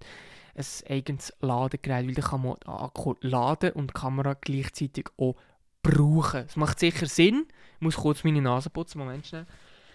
ein 0.55 0.65
eigenes 0.89 1.33
Ladegerät, 1.41 2.07
weil 2.07 2.13
dann 2.13 2.23
kann 2.23 2.41
man 2.43 2.55
den 2.55 2.69
Akku 2.69 3.15
laden 3.21 3.71
und 3.73 3.87
die 3.87 3.93
Kamera 3.93 4.35
gleichzeitig 4.39 5.07
auch 5.17 5.35
brauchen. 5.81 6.45
Es 6.47 6.55
macht 6.55 6.79
sicher 6.79 7.07
Sinn. 7.07 7.47
Ich 7.75 7.81
muss 7.81 7.95
kurz 7.95 8.23
meine 8.23 8.41
Nase 8.41 8.69
putzen, 8.69 8.99
Moment 8.99 9.25
schnell. 9.25 9.45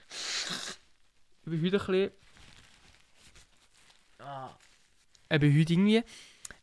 Ich 0.08 1.50
bin 1.50 1.64
heute 1.64 1.80
ein 1.80 1.86
bisschen... 1.86 2.10
Ah. 4.18 4.50
Ich 5.30 5.40
bin 5.40 5.58
heute 5.58 5.72
irgendwie... 5.72 6.02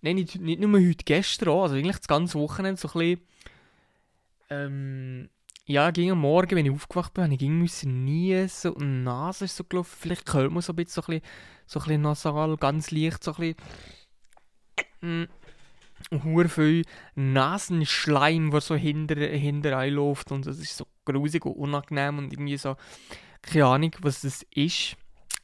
Nein, 0.01 0.15
nicht, 0.15 0.39
nicht 0.39 0.59
nur 0.59 0.79
heute, 0.79 1.03
gestern 1.05 1.49
auch, 1.49 1.63
also 1.63 1.75
eigentlich 1.75 1.97
das 1.97 2.07
ganze 2.07 2.39
Wochenende 2.39 2.79
so 2.79 2.87
ein 2.89 2.93
bisschen... 2.93 3.27
Ähm, 4.49 5.29
ja, 5.67 5.91
ging 5.91 6.11
am 6.11 6.21
Morgen, 6.21 6.55
wenn 6.55 6.65
ich 6.65 6.71
aufgewacht 6.71 7.13
bin, 7.13 7.31
ich 7.33 7.39
ging 7.39 7.59
müssen 7.59 8.05
nie 8.05 8.47
so, 8.47 8.71
die 8.71 8.85
Nase 8.85 9.45
ist 9.45 9.57
so 9.57 9.65
gelaufen, 9.65 9.97
vielleicht 9.99 10.33
hört 10.33 10.51
man 10.51 10.61
so 10.61 10.71
ein 10.71 10.77
bisschen, 10.77 11.03
so 11.03 11.11
ein 11.11 11.19
bisschen, 11.19 11.29
so 11.65 11.79
ein 11.79 11.85
bisschen 11.85 12.01
nasal, 12.01 12.55
ganz 12.55 12.89
leicht, 12.91 13.21
so 13.21 13.35
ein 13.35 13.55
bisschen, 15.01 15.27
mm, 15.27 16.47
viel 16.47 16.83
Nasenschleim, 17.15 18.49
der 18.49 18.61
so 18.61 18.75
hinter, 18.75 19.15
hinter 19.15 19.77
einläuft 19.77 20.31
und 20.31 20.47
das 20.47 20.57
ist 20.57 20.77
so 20.77 20.87
grusig 21.03 21.45
und 21.45 21.57
unangenehm 21.57 22.17
und 22.17 22.31
irgendwie 22.31 22.57
so, 22.57 22.77
keine 23.41 23.65
Ahnung, 23.65 23.91
was 24.01 24.21
das 24.21 24.45
ist. 24.55 24.95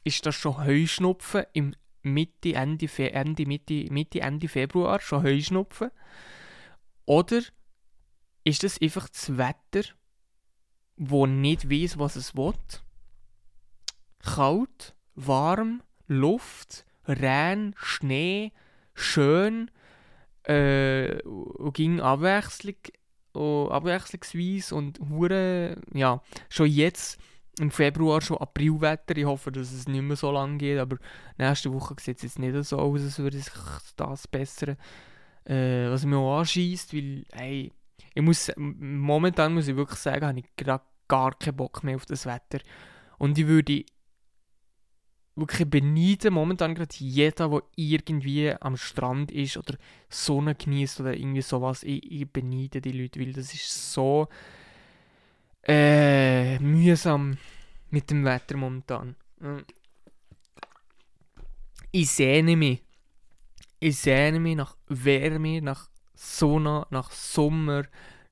Ist 0.04 0.24
das 0.24 0.34
schon 0.34 0.64
Heuschnupfen 0.64 1.44
im 1.52 1.74
Mitte, 2.02 2.54
Ende, 2.54 2.88
Ende, 2.98 3.46
Mitte, 3.46 3.86
Mitte, 3.90 4.20
Ende 4.20 4.48
Februar, 4.48 5.00
schon 5.00 5.22
Heuschnupfen? 5.22 5.90
Oder 7.04 7.42
ist 8.44 8.62
das 8.62 8.80
einfach 8.80 9.08
das 9.08 9.36
Wetter, 9.36 9.88
wo 10.96 11.26
nicht 11.26 11.70
weiß, 11.70 11.98
was 11.98 12.16
es 12.16 12.36
will. 12.36 12.54
Kalt, 14.20 14.94
warm, 15.14 15.82
Luft, 16.06 16.86
Regen, 17.06 17.74
Schnee, 17.76 18.52
schön 18.94 19.70
äh, 20.44 21.20
und 21.22 21.74
ging 21.74 22.00
Abwechslung, 22.00 22.76
und 23.32 23.70
abwechslungsweise 23.70 24.74
und 24.74 25.00
hure, 25.10 25.76
ja, 25.92 26.22
schon 26.48 26.68
jetzt 26.68 27.18
im 27.58 27.70
Februar 27.70 28.20
schon 28.20 28.38
Aprilwetter. 28.38 29.16
Ich 29.16 29.24
hoffe, 29.24 29.52
dass 29.52 29.72
es 29.72 29.88
nicht 29.88 30.02
mehr 30.02 30.16
so 30.16 30.30
lange 30.30 30.58
geht, 30.58 30.78
aber 30.78 30.98
nächste 31.38 31.72
Woche 31.72 31.94
sieht 32.00 32.18
es 32.18 32.22
jetzt 32.22 32.38
nicht 32.38 32.64
so 32.64 32.78
aus, 32.78 33.02
als 33.02 33.18
würde 33.18 33.38
sich 33.38 33.52
das 33.96 34.28
bessern. 34.28 34.76
Äh, 35.44 35.90
was 35.90 36.06
mir 36.06 36.16
auch 36.16 36.38
anschießt, 36.38 36.94
weil, 36.94 37.24
hey, 37.32 37.70
ich 38.14 38.22
muss, 38.22 38.52
momentan 38.56 39.54
muss 39.54 39.68
ich 39.68 39.76
wirklich 39.76 39.98
sagen, 39.98 40.26
habe 40.26 40.38
ich 40.38 40.56
gerade 40.56 40.84
gar 41.08 41.34
keinen 41.36 41.56
Bock 41.56 41.82
mehr 41.84 41.96
auf 41.96 42.06
das 42.06 42.26
Wetter. 42.26 42.60
Und 43.18 43.38
ich 43.38 43.46
würde 43.46 43.84
wirklich 45.36 45.68
beneiden, 45.68 46.34
momentan 46.34 46.74
gerade 46.74 46.94
jeder, 46.96 47.48
der 47.48 47.62
irgendwie 47.76 48.52
am 48.52 48.76
Strand 48.76 49.32
ist 49.32 49.56
oder 49.56 49.76
Sonne 50.08 50.54
genießt 50.54 51.00
oder 51.00 51.14
irgendwie 51.14 51.42
sowas. 51.42 51.82
Ich, 51.82 52.10
ich 52.10 52.30
beneide 52.30 52.80
die 52.80 52.92
Leute, 52.92 53.20
weil 53.20 53.32
das 53.32 53.52
ist 53.52 53.92
so 53.92 54.28
äh, 55.66 56.58
mühsam 56.58 57.36
mit 57.90 58.10
dem 58.10 58.24
Wetter 58.24 58.56
momentan. 58.56 59.16
Ich 61.90 62.10
sehne 62.10 62.56
mich. 62.56 62.82
Ich 63.80 63.98
sehne 63.98 64.40
mich 64.40 64.56
nach 64.56 64.76
Wärme, 64.88 65.60
nach 65.60 65.88
Sonne, 66.14 66.86
nach 66.90 67.10
Sommer, 67.10 67.84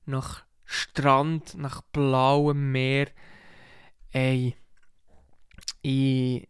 nach 0.05 0.45
Strand, 0.63 1.55
nach 1.55 1.81
blauem 1.81 2.71
Meer. 2.71 3.09
Ey, 4.11 4.55
ich 5.81 6.47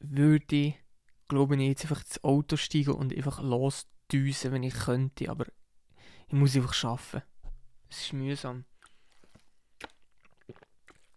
würde, 0.00 0.74
glaube 1.28 1.56
ich, 1.56 1.68
jetzt 1.68 1.82
einfach 1.82 2.02
ins 2.02 2.24
Auto 2.24 2.56
steigen 2.56 2.92
und 2.92 3.14
einfach 3.14 3.42
losdüsen, 3.42 4.52
wenn 4.52 4.62
ich 4.62 4.74
könnte, 4.74 5.30
aber 5.30 5.46
ich 6.26 6.32
muss 6.32 6.56
einfach 6.56 6.84
arbeiten. 6.84 7.22
Es 7.88 8.02
ist 8.02 8.12
mühsam. 8.12 8.64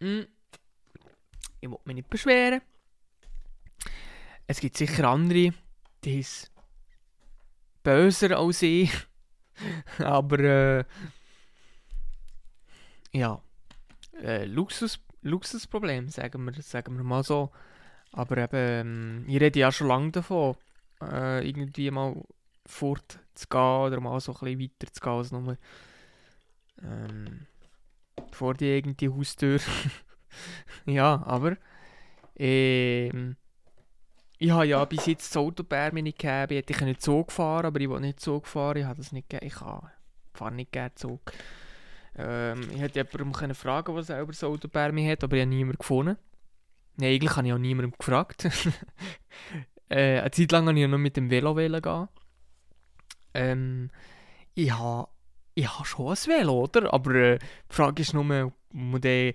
Hm. 0.00 0.26
Ich 1.60 1.70
will 1.70 1.78
mich 1.84 1.94
nicht 1.94 2.10
beschweren. 2.10 2.60
Es 4.46 4.60
gibt 4.60 4.76
sicher 4.76 5.08
andere, 5.08 5.54
die 6.04 6.22
sind 6.22 6.53
böser 7.84 8.36
als 8.36 8.62
ich. 8.62 8.90
Aber 9.98 10.40
äh, 10.40 10.84
ja, 13.12 13.40
äh, 14.20 14.44
Luxus, 14.46 14.98
Luxusproblem, 15.22 16.08
sagen 16.08 16.44
wir, 16.44 16.60
sagen 16.62 16.96
wir 16.96 17.04
mal 17.04 17.22
so. 17.22 17.52
Aber 18.12 18.36
eben, 18.38 18.56
ähm, 18.56 19.24
ich 19.28 19.40
rede 19.40 19.60
ja 19.60 19.70
schon 19.70 19.88
lange 19.88 20.10
davon, 20.10 20.56
äh, 21.00 21.46
irgendwie 21.48 21.90
mal 21.90 22.20
fortzugehen 22.66 23.86
oder 23.86 24.00
mal 24.00 24.20
so 24.20 24.32
ein 24.32 24.58
bisschen 24.58 24.60
weiter 24.60 24.92
zu 24.92 25.00
gehen 25.00 25.12
als 25.12 25.32
nur 25.32 25.58
ähm, 26.82 27.46
vor 28.32 28.54
die 28.54 28.72
eigene 28.76 29.14
Haustür. 29.14 29.60
ja, 30.86 31.22
aber 31.24 31.56
ähm, 32.36 33.36
ich 34.44 34.50
habe 34.50 34.66
ja 34.66 34.84
bis 34.84 35.06
jetzt 35.06 35.30
das 35.30 35.36
Autobär 35.38 35.90
nicht 35.94 36.18
gegeben. 36.18 36.52
Ich 36.52 36.58
hätte 36.58 36.84
nicht 36.84 37.00
Zug 37.00 37.32
fahren, 37.32 37.64
aber 37.64 37.80
ich 37.80 37.88
will 37.88 38.00
nicht 38.00 38.20
Zug 38.20 38.46
fahren. 38.46 38.76
Ich 38.76 38.84
habe 38.84 38.98
das 38.98 39.10
nicht 39.10 39.30
gegeben. 39.30 39.46
Ich 39.46 39.54
fahre 39.54 40.54
nicht 40.54 40.70
gerne 40.70 40.94
Zug. 40.94 41.32
Ähm, 42.14 42.68
ich 42.70 42.78
hätte 42.78 43.00
jemanden 43.00 43.32
können 43.32 43.54
fragen, 43.54 43.94
was 43.94 44.08
selber 44.08 44.32
das 44.32 44.44
Autobär 44.44 44.92
hat, 45.10 45.24
aber 45.24 45.36
ich 45.36 45.42
habe 45.42 45.46
niemanden 45.46 45.78
gefunden. 45.78 46.18
Nein, 46.96 47.14
eigentlich 47.14 47.36
habe 47.36 47.46
ich 47.46 47.52
auch 47.54 47.58
niemanden 47.58 47.94
gefragt. 47.98 48.44
äh, 49.88 50.20
eine 50.20 50.30
Zeit 50.30 50.52
lang 50.52 50.66
habe 50.66 50.76
ich 50.76 50.82
ja 50.82 50.88
noch 50.88 50.98
mit 50.98 51.16
dem 51.16 51.30
Velo 51.30 51.54
gehen. 51.54 52.08
Ähm, 53.32 53.90
ich 54.54 54.72
habe 54.72 55.08
ich 55.54 55.72
habe 55.72 55.86
schon 55.86 56.08
ein 56.08 56.16
Velo, 56.16 56.64
oder? 56.64 56.92
Aber 56.92 57.14
äh, 57.14 57.38
die 57.38 57.74
Frage 57.74 58.02
ist 58.02 58.12
nur, 58.12 58.52
ob 58.74 59.00
den, 59.00 59.32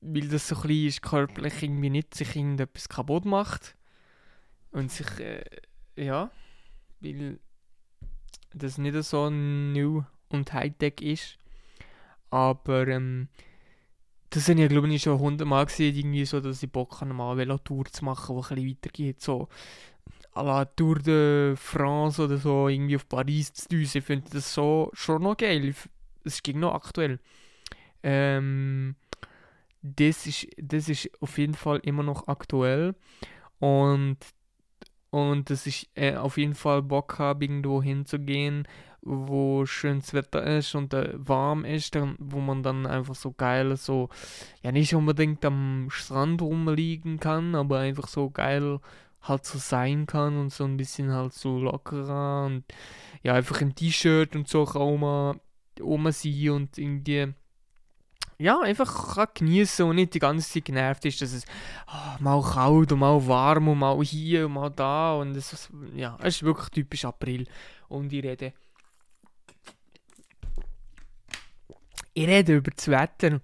weil 0.00 0.28
das 0.28 0.48
so 0.48 0.56
klein 0.56 0.86
ist, 0.86 1.02
körperlich 1.02 1.62
irgendwie 1.62 1.90
nicht 1.90 2.14
sich 2.14 2.34
irgendetwas 2.34 2.88
kaputt 2.88 3.26
macht. 3.26 3.76
Und 4.72 4.90
sich, 4.90 5.06
äh, 5.20 5.44
ja, 5.96 6.30
weil 7.00 7.38
das 8.54 8.78
nicht 8.78 9.02
so 9.04 9.30
new 9.30 10.04
und 10.28 10.52
Hightech 10.52 11.00
ist. 11.00 11.38
Aber 12.30 12.88
ähm, 12.88 13.28
das 14.30 14.48
habe 14.48 14.62
ich 14.62 14.68
glaube 14.68 14.88
ich 14.88 15.02
schon 15.02 15.18
hundertmal 15.18 15.66
gesehen, 15.66 15.94
irgendwie 15.94 16.24
so, 16.24 16.40
dass 16.40 16.62
ich 16.62 16.72
Bock 16.72 17.00
habe, 17.00 17.12
mal 17.12 17.38
eine 17.38 17.62
Tour 17.62 17.84
zu 17.84 18.04
machen, 18.04 18.36
die 18.36 18.40
ein 18.40 18.56
bisschen 18.56 18.70
weitergeht. 18.70 19.20
So 19.20 19.48
à 20.34 20.42
la 20.42 20.64
Tour 20.64 20.98
de 21.00 21.54
France 21.56 22.22
oder 22.22 22.38
so, 22.38 22.68
irgendwie 22.68 22.96
auf 22.96 23.08
Paris 23.08 23.52
zu 23.52 23.68
düsen. 23.68 23.98
Ich 23.98 24.04
finde 24.04 24.30
das 24.30 24.54
so 24.54 24.90
schon 24.94 25.22
noch 25.22 25.36
geil. 25.36 25.74
Es 26.24 26.42
ging 26.42 26.60
noch 26.60 26.74
aktuell. 26.74 27.18
Ähm, 28.02 28.96
das, 29.82 30.26
ist, 30.26 30.46
das 30.56 30.88
ist 30.88 31.10
auf 31.20 31.36
jeden 31.38 31.54
Fall 31.54 31.80
immer 31.82 32.02
noch 32.02 32.28
aktuell. 32.28 32.94
Und 33.58 34.16
Und 35.12 35.50
das 35.50 35.66
ist 35.66 35.88
äh, 35.94 36.16
auf 36.16 36.38
jeden 36.38 36.54
Fall 36.54 36.80
Bock 36.80 37.18
haben, 37.18 37.42
irgendwo 37.42 37.82
hinzugehen, 37.82 38.66
wo 39.02 39.66
schönes 39.66 40.14
Wetter 40.14 40.42
ist 40.42 40.74
und 40.74 40.94
äh, 40.94 41.10
warm 41.14 41.66
ist, 41.66 41.94
dann, 41.94 42.16
wo 42.18 42.40
man 42.40 42.62
dann 42.62 42.86
einfach 42.86 43.14
so 43.14 43.30
geil 43.32 43.76
so, 43.76 44.08
ja 44.62 44.72
nicht 44.72 44.94
unbedingt 44.94 45.44
am 45.44 45.88
Strand 45.90 46.40
rumliegen 46.40 47.20
kann, 47.20 47.54
aber 47.54 47.80
einfach 47.80 48.08
so 48.08 48.30
geil 48.30 48.80
halt 49.20 49.44
so 49.44 49.58
sein 49.58 50.06
kann 50.06 50.38
und 50.38 50.50
so 50.50 50.64
ein 50.64 50.78
bisschen 50.78 51.12
halt 51.12 51.34
so 51.34 51.58
lockerer 51.58 52.46
und 52.46 52.64
ja 53.22 53.34
einfach 53.34 53.60
im 53.60 53.74
T-Shirt 53.74 54.34
und 54.34 54.48
so 54.48 54.62
auch 54.62 54.96
mal 54.96 55.38
rum 55.78 56.10
sein 56.10 56.50
und 56.50 56.78
irgendwie 56.78 57.34
ja, 58.42 58.60
einfach 58.60 59.14
kann 59.14 59.28
genießen 59.34 59.86
und 59.86 59.96
nicht 59.96 60.14
die 60.14 60.18
ganze 60.18 60.50
Zeit 60.50 60.64
genervt 60.64 61.04
ist, 61.04 61.20
dass 61.20 61.32
es 61.32 61.44
oh, 61.86 62.22
mal 62.22 62.42
kalt 62.42 62.92
und 62.92 62.98
mal 62.98 63.26
warm 63.26 63.68
und 63.68 63.78
mal 63.78 64.02
hier 64.02 64.46
und 64.46 64.54
mal 64.54 64.70
da 64.70 65.14
und 65.14 65.36
es 65.36 65.70
ja, 65.94 66.18
es 66.20 66.36
ist 66.36 66.42
wirklich 66.42 66.68
typisch 66.70 67.04
April 67.04 67.46
und 67.88 68.12
ich 68.12 68.24
rede. 68.24 68.52
Ich 72.14 72.26
rede 72.26 72.56
über 72.56 72.70
das 72.70 72.88
Wetter. 72.88 73.40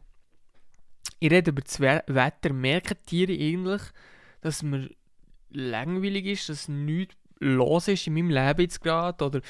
Ich 1.21 1.31
rede 1.31 1.51
über 1.51 1.63
das 1.63 1.81
Wetter, 1.81 2.53
merken 2.53 2.97
Tiere 3.07 3.33
eigentlich, 3.33 3.83
dass 4.41 4.63
mir 4.63 4.91
langweilig 5.51 6.27
ist, 6.27 6.49
dass 6.49 6.69
nichts 6.69 7.17
los 7.41 7.89
ist 7.89 8.07
in 8.07 8.15
meinem 8.15 8.31
Leben 8.31 8.61
jetzt 8.61 8.83
gerade 8.83 9.25
oder 9.25 9.41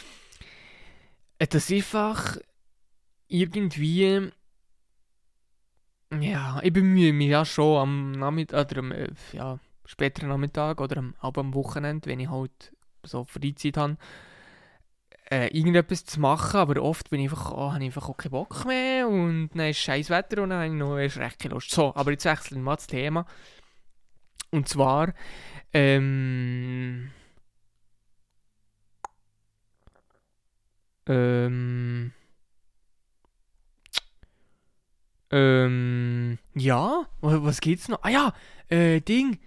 dass 1.38 1.70
einfach 1.70 2.36
irgendwie 3.28 4.30
ja, 6.20 6.60
ich 6.62 6.72
bemühe 6.72 7.12
mich 7.12 7.28
ja 7.28 7.44
schon 7.44 7.78
am 7.78 8.12
Nachmittag 8.12 8.70
oder 8.70 8.78
am 8.80 8.92
äh, 8.92 9.08
ja, 9.32 9.58
späteren 9.84 10.28
Nachmittag 10.28 10.80
oder 10.80 10.98
am, 10.98 11.14
auch 11.20 11.34
am 11.36 11.54
Wochenende, 11.54 12.08
wenn 12.08 12.20
ich 12.20 12.30
halt 12.30 12.72
so 13.02 13.24
Freizeit 13.24 13.76
habe, 13.76 13.96
äh, 15.30 15.48
irgendetwas 15.48 16.04
zu 16.04 16.20
machen, 16.20 16.58
aber 16.58 16.82
oft 16.82 17.10
bin 17.10 17.20
ich 17.20 17.30
einfach, 17.30 17.52
oh, 17.52 17.72
habe 17.72 17.84
ich 17.84 17.88
einfach 17.88 18.08
auch 18.08 18.16
keinen 18.16 18.30
Bock 18.30 18.64
mehr 18.66 19.08
und 19.08 19.50
dann 19.54 19.68
ist 19.68 19.78
scheiß 19.78 20.10
Wetter 20.10 20.42
und 20.42 20.50
dann 20.50 20.60
habe 20.60 20.68
ich 20.68 20.72
noch 20.72 20.96
erst 20.98 21.18
recht 21.18 21.38
keine 21.38 21.54
Lust. 21.54 21.70
So, 21.70 21.94
aber 21.94 22.12
jetzt 22.12 22.24
wechseln 22.24 22.58
wir 22.58 22.64
mal 22.64 22.76
das 22.76 22.86
Thema. 22.86 23.26
Und 24.50 24.68
zwar, 24.68 25.12
ähm, 25.74 27.10
ähm, 31.06 31.77
Ähm, 35.30 36.38
ja, 36.54 37.06
was 37.20 37.60
geht's 37.60 37.88
noch? 37.88 38.02
Ah 38.02 38.08
ja, 38.08 38.32
äh, 38.68 39.00
Ding. 39.00 39.38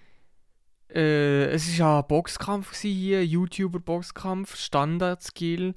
Äh, 0.93 1.45
es 1.45 1.67
ist 1.67 1.77
ja 1.77 2.01
Boxkampf 2.01 2.75
hier, 2.81 3.25
YouTuber-Boxkampf, 3.25 4.55
Standard-Skill 4.55 5.73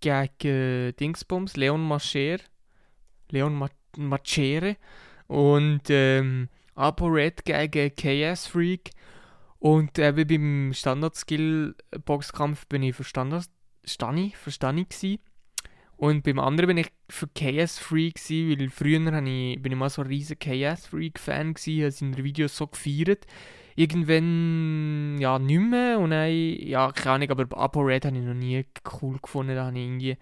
gegen 0.00 0.28
äh, 0.44 0.92
Dingsbums, 0.92 1.56
Leon 1.56 1.82
Macher. 1.86 2.38
Leon 3.30 3.54
Ma 3.54 3.68
Machere. 3.96 4.76
Und 5.26 5.82
ähm, 5.88 6.48
ApoRed 6.74 7.44
gegen 7.44 7.94
KS 7.94 8.46
Freak. 8.46 8.90
Und 9.58 9.98
äh, 9.98 10.16
wie 10.16 10.24
beim 10.24 10.72
Standard-Skill-Boxkampf 10.72 12.66
bin 12.66 12.82
ich 12.82 12.94
Stani, 13.04 14.32
für 14.36 14.50
Stani 14.50 14.84
gewesen. 14.84 15.18
Und 15.98 16.22
beim 16.22 16.38
anderen 16.38 16.68
bin 16.68 16.76
ich 16.76 16.92
für 17.08 17.26
KS-Freak, 17.26 18.20
weil 18.30 18.70
früher 18.70 19.00
ich, 19.26 19.60
bin 19.60 19.72
ich 19.72 19.78
mal 19.78 19.90
so 19.90 20.02
ein 20.02 20.06
riesiger 20.06 20.38
KS-Freak-Fan, 20.38 21.56
habe 21.56 21.90
seine 21.90 22.16
Videos 22.22 22.56
so 22.56 22.68
gefeiert. 22.68 23.26
Irgendwann, 23.74 25.18
ja, 25.18 25.40
nicht 25.40 25.58
mehr. 25.60 25.98
Und 25.98 26.10
dann, 26.10 26.30
ja, 26.30 26.92
keine 26.92 27.26
Ahnung, 27.26 27.30
aber 27.30 27.58
Apo 27.58 27.80
Red 27.80 28.04
habe 28.04 28.16
ich 28.16 28.22
noch 28.22 28.34
nie 28.34 28.64
cool 29.02 29.18
gefunden. 29.20 29.56
Da 29.56 29.66
habe 29.66 29.78
ich 29.78 29.84
irgendwie... 29.84 30.16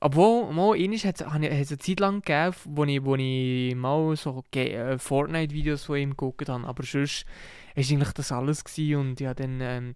Obwohl, 0.00 0.50
mal 0.52 0.74
einmal 0.76 0.98
hat 0.98 1.20
es 1.20 1.26
eine 1.26 1.78
Zeit 1.78 2.00
lang 2.00 2.22
gegeben, 2.22 2.56
wo 2.64 2.84
ich, 2.84 3.04
wo 3.04 3.14
ich 3.16 3.74
mal 3.74 4.16
so 4.16 4.42
äh, 4.54 4.98
Fortnite-Videos 4.98 5.84
von 5.84 5.98
ihm 5.98 6.10
geguckt 6.10 6.48
habe. 6.48 6.66
Aber 6.66 6.82
sonst 6.84 7.26
war 7.74 7.84
eigentlich 7.84 8.12
das 8.12 8.32
alles. 8.32 8.64
Gewesen. 8.64 8.96
Und 8.96 9.20
ja, 9.20 9.34
dann... 9.34 9.60
Ähm, 9.60 9.94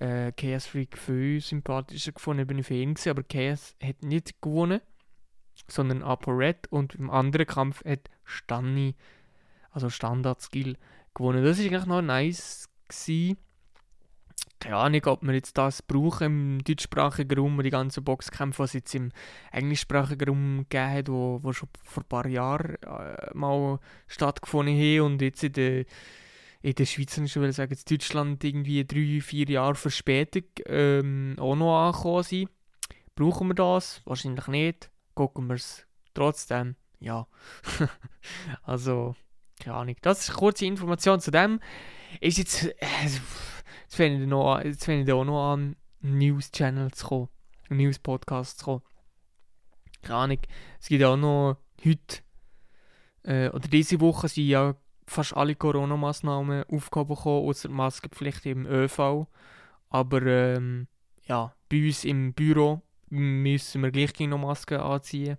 äh, 0.00 0.32
Chaos 0.32 0.66
Freak 0.66 0.98
viel 0.98 1.40
sympathischer 1.40 2.12
gefunden, 2.12 2.46
bin 2.46 2.58
ich 2.58 2.66
für 2.66 2.74
ihn 2.74 2.94
gewesen, 2.94 3.10
aber 3.10 3.22
Chaos 3.22 3.74
hat 3.82 4.02
nicht 4.02 4.40
gewonnen, 4.40 4.80
sondern 5.68 6.02
ApoRed 6.02 6.66
und 6.70 6.94
im 6.94 7.10
anderen 7.10 7.46
Kampf 7.46 7.84
hat 7.84 8.10
Stanni, 8.24 8.96
also 9.70 9.90
Standard-Skill, 9.90 10.76
gewonnen. 11.14 11.44
Das 11.44 11.58
war 11.58 11.64
eigentlich 11.64 11.86
noch 11.86 12.02
nice. 12.02 12.68
Gewesen. 12.88 13.36
Keine 14.58 14.76
Ahnung, 14.76 15.02
ob 15.06 15.22
wir 15.22 15.32
jetzt 15.32 15.56
das 15.56 15.80
brauchen 15.80 16.26
im 16.26 16.64
deutschsprachigen 16.64 17.38
Raum, 17.38 17.62
die 17.62 17.70
ganzen 17.70 18.04
Boxkämpfe, 18.04 18.58
was 18.58 18.70
es 18.70 18.74
jetzt 18.74 18.94
im 18.94 19.10
englischsprachigen 19.52 20.28
Raum 20.28 20.66
gegeben 20.68 20.90
hat, 20.90 21.08
wo, 21.08 21.40
wo 21.42 21.52
schon 21.52 21.68
vor 21.82 22.02
ein 22.02 22.08
paar 22.08 22.26
Jahren 22.26 22.76
äh, 22.82 23.30
mal 23.32 23.78
stattgefunden 24.06 24.74
haben 24.74 25.00
und 25.00 25.22
jetzt 25.22 25.44
in 25.44 25.52
der 25.54 25.84
in 26.62 26.74
der 26.74 26.84
Schweiz, 26.84 27.16
ich 27.16 27.36
will 27.36 27.52
sagen, 27.52 27.72
in 27.72 27.80
Deutschland 27.88 28.44
irgendwie 28.44 28.84
drei, 28.84 29.20
vier 29.20 29.48
Jahre 29.48 29.74
Verspätung 29.74 30.44
ähm, 30.66 31.36
auch 31.38 31.56
noch 31.56 31.86
angekommen 31.86 32.22
sind. 32.22 32.50
Brauchen 33.14 33.48
wir 33.48 33.54
das? 33.54 34.02
Wahrscheinlich 34.04 34.46
nicht. 34.48 34.90
Gucken 35.14 35.48
wir 35.48 35.54
es 35.54 35.86
trotzdem. 36.14 36.76
Ja. 36.98 37.26
also, 38.62 39.16
keine 39.58 39.76
Ahnung. 39.76 39.96
Das 40.02 40.20
ist 40.20 40.30
eine 40.30 40.38
kurze 40.38 40.66
Information 40.66 41.20
zu 41.20 41.30
dem. 41.30 41.60
Ist 42.20 42.38
jetzt. 42.38 42.64
Äh, 42.64 42.86
jetzt 43.04 43.20
fände 43.88 44.24
ich, 44.68 44.88
ich 44.88 45.12
auch 45.12 45.24
noch 45.24 45.52
an, 45.52 45.76
News-Channel 46.00 46.92
zu 46.92 47.06
kommen. 47.06 47.28
News-Podcast 47.70 48.58
zu 48.58 48.64
kommen. 48.64 48.82
Keine 50.02 50.18
Ahnung. 50.18 50.38
Es 50.78 50.88
gibt 50.88 51.04
auch 51.04 51.16
noch 51.16 51.56
heute. 51.84 52.22
Äh, 53.22 53.48
oder 53.48 53.68
diese 53.68 54.00
Woche 54.00 54.28
sind 54.28 54.46
ja 54.46 54.74
fast 55.10 55.36
alle 55.36 55.56
Corona-Massnahmen 55.56 56.62
aufgehoben 56.64 57.16
bekommen, 57.16 57.48
außer 57.48 57.68
die 57.68 57.74
Maskenpflicht 57.74 58.46
im 58.46 58.64
ÖV. 58.64 59.26
Aber 59.88 60.22
ähm, 60.22 60.86
ja, 61.24 61.52
bei 61.68 61.84
uns 61.84 62.04
im 62.04 62.32
Büro 62.32 62.82
müssen 63.08 63.82
wir 63.82 63.90
gleich 63.90 64.18
noch 64.20 64.38
Masken 64.38 64.78
anziehen. 64.78 65.36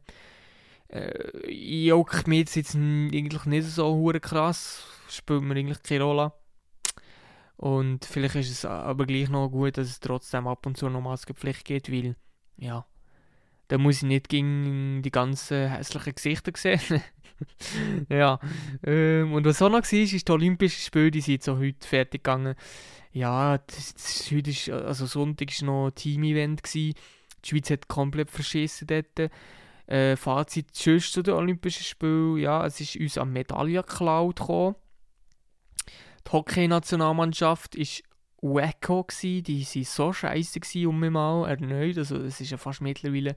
Äh, 0.90 1.50
juckt 1.50 2.28
mir 2.28 2.40
jetzt 2.40 2.58
eigentlich 2.76 3.46
nicht 3.46 3.66
so 3.66 3.96
hure 3.96 4.20
krass, 4.20 4.84
spielt 5.08 5.42
mir 5.42 5.56
eigentlich 5.56 5.82
keine 5.82 6.04
Rolle. 6.04 6.34
Und 7.56 8.04
vielleicht 8.04 8.36
ist 8.36 8.52
es 8.52 8.66
aber 8.66 9.06
gleich 9.06 9.30
noch 9.30 9.48
gut, 9.48 9.78
dass 9.78 9.88
es 9.88 10.02
trotzdem 10.02 10.48
ab 10.48 10.66
und 10.66 10.76
zu 10.76 10.90
noch 10.90 11.00
Maskenpflicht 11.00 11.64
gibt, 11.64 11.90
weil 11.90 12.18
ja, 12.58 12.86
da 13.70 13.78
muss 13.78 13.98
ich 13.98 14.04
nicht 14.04 14.28
gegen 14.28 15.02
die 15.02 15.12
ganzen 15.12 15.70
hässlichen 15.70 16.16
Gesichter 16.16 16.52
sehen. 16.58 17.02
ja. 18.10 18.40
Ähm, 18.84 19.34
und 19.34 19.46
was 19.46 19.62
auch 19.62 19.70
noch 19.70 19.84
war, 19.84 20.00
ist 20.00 20.28
die 20.28 20.32
Olympischen 20.32 20.82
Spiele, 20.82 21.12
die 21.12 21.22
sind 21.22 21.44
so 21.44 21.58
heute 21.58 21.88
fertig 21.88 22.24
gegangen. 22.24 22.56
Ja, 23.12 23.58
das, 23.58 23.94
das, 23.94 24.32
heute 24.32 24.50
ist, 24.50 24.70
also 24.70 25.06
Sonntag 25.06 25.50
war 25.62 25.66
noch 25.66 25.88
ein 25.88 25.96
Team-Event. 25.96 26.62
Die 26.74 26.94
Schweiz 27.46 27.70
hat 27.70 27.88
komplett 27.88 28.32
verschissen 28.32 28.88
dort. 28.88 29.32
Äh, 29.88 30.16
Fazit 30.16 30.68
sonst 30.74 31.12
zu 31.12 31.22
den 31.22 31.34
Olympischen 31.34 31.84
Spielen. 31.84 32.38
Ja, 32.38 32.66
es 32.66 32.80
ist 32.80 32.96
uns 32.96 33.18
an 33.18 33.34
Medaillen 33.34 33.84
geklaut 33.84 34.40
gekommen. 34.40 34.76
Die 36.26 36.32
Hockey-Nationalmannschaft 36.32 37.78
war 37.78 37.86
wacko 38.42 39.04
gsi, 39.04 39.42
die 39.42 39.64
waren 39.64 39.84
so 39.84 40.14
scheiße 40.14 40.88
um 40.88 41.00
mich 41.00 41.12
mal 41.12 41.48
erneut, 41.48 41.98
also 41.98 42.18
es 42.18 42.42
ist 42.42 42.52
ja 42.52 42.58
fast 42.58 42.82
mittlerweile 42.82 43.36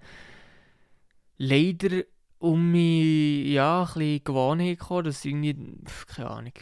leider 1.37 2.05
um 2.45 2.73
mich 2.73 3.47
ja, 3.49 3.83
ein 3.83 3.95
bisschen 3.95 4.25
Gewohnheit 4.25 4.79
gekommen, 4.79 5.05
dass 5.05 5.25
irgendwie, 5.25 5.57
keine 6.07 6.31
Ahnung. 6.31 6.53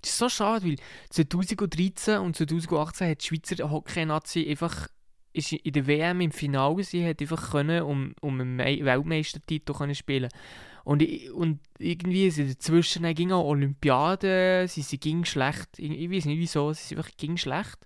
Das 0.00 0.10
ist 0.10 0.18
so 0.18 0.28
schade, 0.28 0.64
weil 0.64 0.76
2013 1.10 2.18
und 2.18 2.36
2018 2.36 3.10
hat 3.10 3.22
die 3.22 3.26
Schweizer 3.26 3.70
Hockey-Nazi 3.70 4.46
einfach 4.48 4.88
ist 5.32 5.52
in 5.52 5.72
der 5.72 5.86
WM 5.86 6.22
im 6.22 6.30
Finale 6.30 6.82
sie 6.82 7.06
hat 7.06 7.20
einfach 7.20 7.50
können 7.50 7.82
um, 7.82 8.14
um 8.22 8.40
einen 8.40 8.58
Weltmeistertitel 8.58 9.94
spielen 9.94 10.30
und, 10.84 11.02
und 11.34 11.60
irgendwie 11.78 12.30
sind 12.30 12.48
dazwischen 12.48 13.14
ging 13.14 13.32
auch 13.32 13.44
Olympiade, 13.44 14.66
sie, 14.66 14.80
sie 14.80 14.98
ging 14.98 15.26
schlecht, 15.26 15.78
ich, 15.78 15.90
ich 15.90 16.10
weiß 16.10 16.24
nicht 16.24 16.38
wieso, 16.38 16.72
sie 16.72 16.84
sind 16.84 16.98
einfach 16.98 17.10
ging 17.18 17.36
schlecht 17.36 17.76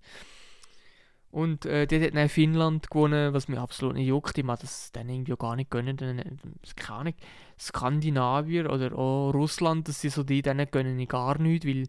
und 1.33 1.65
äh, 1.65 1.87
dort 1.87 2.03
hat 2.03 2.15
dann 2.17 2.29
Finnland 2.29 2.91
gewonnen, 2.91 3.33
was 3.33 3.47
mir 3.47 3.61
absolut 3.61 3.95
nicht 3.95 4.09
juckt. 4.09 4.37
Ich 4.37 4.45
mag 4.45 4.59
das 4.61 4.91
dann 4.93 5.09
irgendwie 5.09 5.37
gar 5.39 5.55
nicht 5.55 5.71
gönnen. 5.71 5.97
Dann, 5.97 6.41
keine 6.75 6.99
Ahnung, 6.99 7.15
Skandinavier 7.59 8.71
oder 8.71 8.97
auch 8.99 9.31
Russland, 9.33 9.87
das 9.87 10.01
sind 10.01 10.13
so 10.13 10.25
die, 10.25 10.43
denen 10.43 10.69
gönnen 10.71 10.99
ich 10.99 11.09
gar 11.09 11.39
nicht, 11.39 11.67
weil 11.67 11.87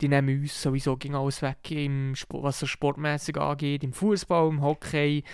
die 0.00 0.08
nehmen 0.08 0.40
uns 0.40 0.62
sowieso 0.62 0.96
gegen 0.96 1.14
alles 1.14 1.42
weg, 1.42 1.70
im 1.70 2.14
Sport, 2.14 2.42
was 2.42 2.60
so 2.60 2.66
sportmäßig 2.66 3.36
angeht, 3.36 3.84
im 3.84 3.92
Fußball, 3.92 4.48
im 4.48 4.62
Hockey, 4.62 5.24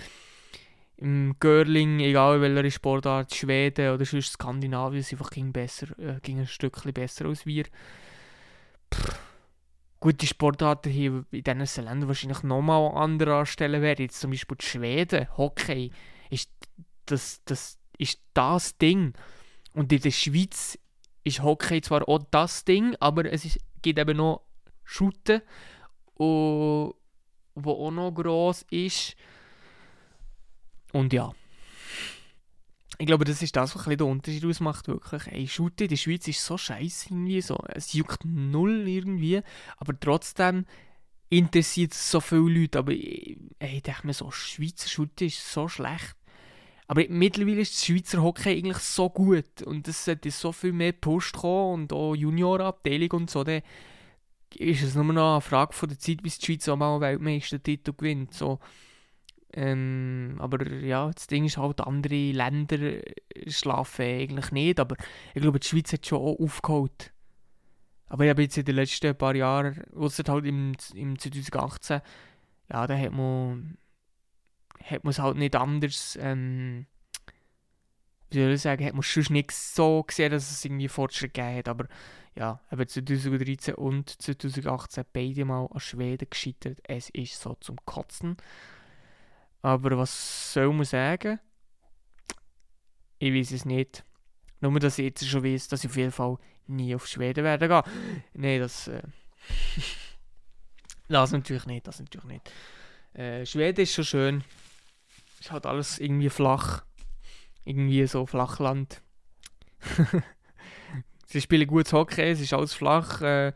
im 0.96 1.36
Curling, 1.38 2.00
egal 2.00 2.40
welche 2.40 2.72
Sportart, 2.72 3.32
Schweden 3.32 3.94
oder 3.94 4.04
sonst 4.04 4.32
Skandinavien 4.32 5.04
sind 5.04 5.20
einfach 5.20 5.30
ging 5.30 5.52
besser, 5.52 5.86
äh, 6.00 6.18
ging 6.20 6.40
ein 6.40 6.48
Stückchen 6.48 6.92
besser 6.92 7.26
als 7.26 7.46
wir. 7.46 7.66
Pff 8.92 9.35
gute 10.00 10.26
Sportarten 10.26 10.90
hier 10.90 11.24
in 11.30 11.42
diesen 11.42 11.84
Ländern 11.84 12.08
wahrscheinlich 12.08 12.42
nochmal 12.42 12.90
an 12.90 12.96
anderer 12.96 13.46
Stelle 13.46 13.82
wären. 13.82 14.02
Jetzt 14.02 14.20
zum 14.20 14.30
Beispiel 14.30 14.56
die 14.60 14.66
Schweden, 14.66 15.28
Hockey, 15.36 15.90
ist 16.30 16.50
das, 17.06 17.42
das, 17.44 17.78
ist 17.98 18.20
das 18.34 18.76
Ding. 18.78 19.14
Und 19.72 19.92
in 19.92 20.00
der 20.00 20.10
Schweiz 20.10 20.78
ist 21.24 21.42
Hockey 21.42 21.80
zwar 21.80 22.08
auch 22.08 22.20
das 22.30 22.64
Ding, 22.64 22.96
aber 23.00 23.30
es 23.30 23.44
ist, 23.44 23.58
gibt 23.82 23.98
eben 23.98 24.16
noch 24.16 24.42
Shooten, 24.84 25.42
wo 26.16 26.94
auch 27.54 27.90
noch 27.90 28.12
gross 28.12 28.64
ist. 28.70 29.16
Und 30.92 31.12
ja. 31.12 31.32
Ich 32.98 33.06
glaube, 33.06 33.24
das 33.24 33.42
ist 33.42 33.54
das, 33.56 33.76
was 33.76 33.84
den 33.84 34.02
Unterschied 34.02 34.44
ausmacht, 34.44 34.88
wirklich. 34.88 35.26
Ey, 35.26 35.46
Shooten 35.46 35.88
in 35.88 35.96
Schweiz 35.96 36.26
ist 36.28 36.44
so 36.44 36.56
scheiße 36.56 37.10
irgendwie, 37.10 37.42
so. 37.42 37.58
Es 37.68 37.92
juckt 37.92 38.24
null 38.24 38.88
irgendwie, 38.88 39.42
aber 39.76 39.98
trotzdem 39.98 40.64
interessiert 41.28 41.92
es 41.92 42.10
so 42.10 42.20
viele 42.20 42.60
Leute. 42.60 42.78
Aber 42.78 42.92
ey, 42.92 43.38
ich 43.60 43.82
denke 43.82 44.06
mir 44.06 44.14
so, 44.14 44.30
Schweizer 44.30 44.88
Shooten 44.88 45.26
ist 45.26 45.52
so 45.52 45.68
schlecht. 45.68 46.16
Aber 46.88 47.02
mittlerweile 47.08 47.60
ist 47.60 47.74
das 47.74 47.84
Schweizer 47.84 48.22
Hockey 48.22 48.50
eigentlich 48.50 48.78
so 48.78 49.10
gut 49.10 49.62
und 49.64 49.88
es 49.88 50.04
sollte 50.04 50.30
so 50.30 50.52
viel 50.52 50.72
mehr 50.72 50.92
Push 50.92 51.32
kommen 51.32 51.82
und 51.82 51.92
auch 51.92 52.14
Juniorabteilung 52.14 53.10
und 53.10 53.30
so, 53.30 53.42
dann 53.42 53.62
ist 54.54 54.82
es 54.82 54.94
nur 54.94 55.04
noch 55.04 55.32
eine 55.32 55.40
Frage 55.40 55.72
von 55.72 55.88
der 55.88 55.98
Zeit, 55.98 56.22
bis 56.22 56.38
die 56.38 56.46
Schweiz 56.46 56.68
auch 56.68 56.76
mal 56.76 57.00
Weltmeistertitel 57.00 57.92
gewinnt. 57.92 58.32
So. 58.32 58.60
Ähm, 59.56 60.36
aber 60.38 60.70
ja, 60.70 61.10
das 61.10 61.26
Ding 61.26 61.46
ist 61.46 61.56
halt, 61.56 61.80
andere 61.80 62.32
Länder 62.32 63.00
schlafen 63.48 64.04
eigentlich 64.04 64.52
nicht, 64.52 64.78
aber 64.78 64.96
ich 65.34 65.40
glaube, 65.40 65.58
die 65.58 65.66
Schweiz 65.66 65.92
hat 65.92 66.06
schon 66.06 66.18
auch 66.18 66.38
aufgeholt. 66.38 67.12
Aber 68.08 68.24
ich 68.24 68.30
habe 68.30 68.42
jetzt 68.42 68.58
in 68.58 68.66
den 68.66 68.76
letzten 68.76 69.16
paar 69.16 69.34
Jahren, 69.34 69.82
außer 69.94 70.24
halt 70.28 70.44
im, 70.44 70.74
im 70.94 71.18
2018, 71.18 72.02
ja, 72.68 72.86
da 72.86 72.96
hat 72.98 73.12
man 73.12 73.78
hat 74.84 75.04
man 75.04 75.10
es 75.10 75.18
halt 75.18 75.36
nicht 75.36 75.56
anders, 75.56 76.18
ähm, 76.20 76.86
wie 78.30 78.38
soll 78.38 78.52
ich 78.52 78.62
sagen, 78.62 78.84
hat 78.84 78.94
man 78.94 79.02
schon 79.02 79.24
nicht 79.30 79.52
so 79.52 80.02
gesehen, 80.02 80.32
dass 80.32 80.50
es 80.50 80.64
irgendwie 80.64 80.88
Fortschritt 80.88 81.34
gegeben 81.34 81.58
hat, 81.58 81.68
aber 81.68 81.86
ja, 82.34 82.60
eben 82.70 82.86
2013 82.86 83.74
und 83.74 84.10
2018 84.10 85.04
beide 85.12 85.44
mal 85.44 85.66
an 85.66 85.80
Schweden 85.80 86.28
gescheitert, 86.28 86.78
es 86.84 87.10
ist 87.10 87.40
so 87.40 87.56
zum 87.60 87.76
Kotzen. 87.86 88.36
Aber 89.66 89.98
was 89.98 90.52
soll 90.52 90.72
man 90.72 90.84
sagen? 90.84 91.40
Ich 93.18 93.34
weiß 93.34 93.50
es 93.50 93.64
nicht. 93.64 94.04
Nur, 94.60 94.78
dass 94.78 94.98
ich 95.00 95.06
jetzt 95.06 95.26
schon 95.26 95.42
weiß, 95.42 95.66
dass 95.66 95.82
ich 95.82 95.90
auf 95.90 95.96
jeden 95.96 96.12
Fall 96.12 96.38
nie 96.68 96.94
auf 96.94 97.08
Schweden 97.08 97.42
werde 97.42 97.66
gehen. 97.66 97.82
Nein, 98.32 98.60
das... 98.60 98.86
Äh, 98.86 99.02
das 101.08 101.32
natürlich 101.32 101.66
nicht, 101.66 101.84
das 101.84 101.98
natürlich 101.98 102.28
nicht. 102.28 102.52
Äh, 103.14 103.44
Schweden 103.44 103.80
ist 103.80 103.94
schon 103.94 104.04
schön 104.04 104.44
ist 105.40 105.50
halt 105.50 105.66
alles 105.66 105.98
irgendwie 105.98 106.30
flach. 106.30 106.84
Irgendwie 107.64 108.06
so 108.06 108.24
Flachland. 108.24 109.02
Sie 111.26 111.40
spielen 111.40 111.66
gutes 111.66 111.92
Hockey, 111.92 112.30
es 112.30 112.40
ist 112.40 112.52
alles 112.52 112.72
flach. 112.72 113.20
Äh, 113.20 113.52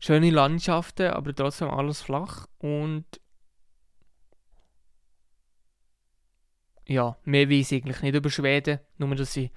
schöne 0.00 0.30
Landschaften, 0.30 1.10
aber 1.10 1.34
trotzdem 1.34 1.68
alles 1.68 2.00
flach. 2.00 2.46
Und 2.56 3.04
ja, 6.86 7.16
mehr 7.24 7.48
weiß 7.48 7.72
ich 7.72 7.82
eigentlich 7.82 8.02
nicht 8.02 8.14
über 8.14 8.30
Schweden. 8.30 8.78
Nur, 8.98 9.14
dass 9.14 9.32
sie, 9.32 9.50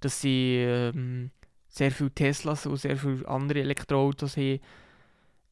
dass 0.00 0.20
sie 0.20 0.56
ähm, 0.58 1.30
sehr 1.68 1.90
viele 1.90 2.10
Teslas 2.10 2.66
und 2.66 2.76
sehr 2.76 2.96
viele 2.96 3.26
andere 3.28 3.60
Elektroautos 3.60 4.36
haben. 4.36 4.60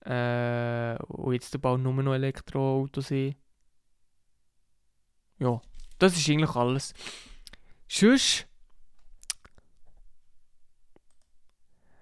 Äh, 0.04 0.96
und 1.04 1.34
jetzt 1.34 1.60
bald 1.60 1.80
nur 1.80 1.92
noch 1.94 2.14
Elektroautos 2.14 3.10
haben. 3.10 3.36
Ja, 5.38 5.60
das 5.98 6.16
ist 6.16 6.28
eigentlich 6.28 6.54
alles. 6.54 6.94
Sonst 7.88 8.46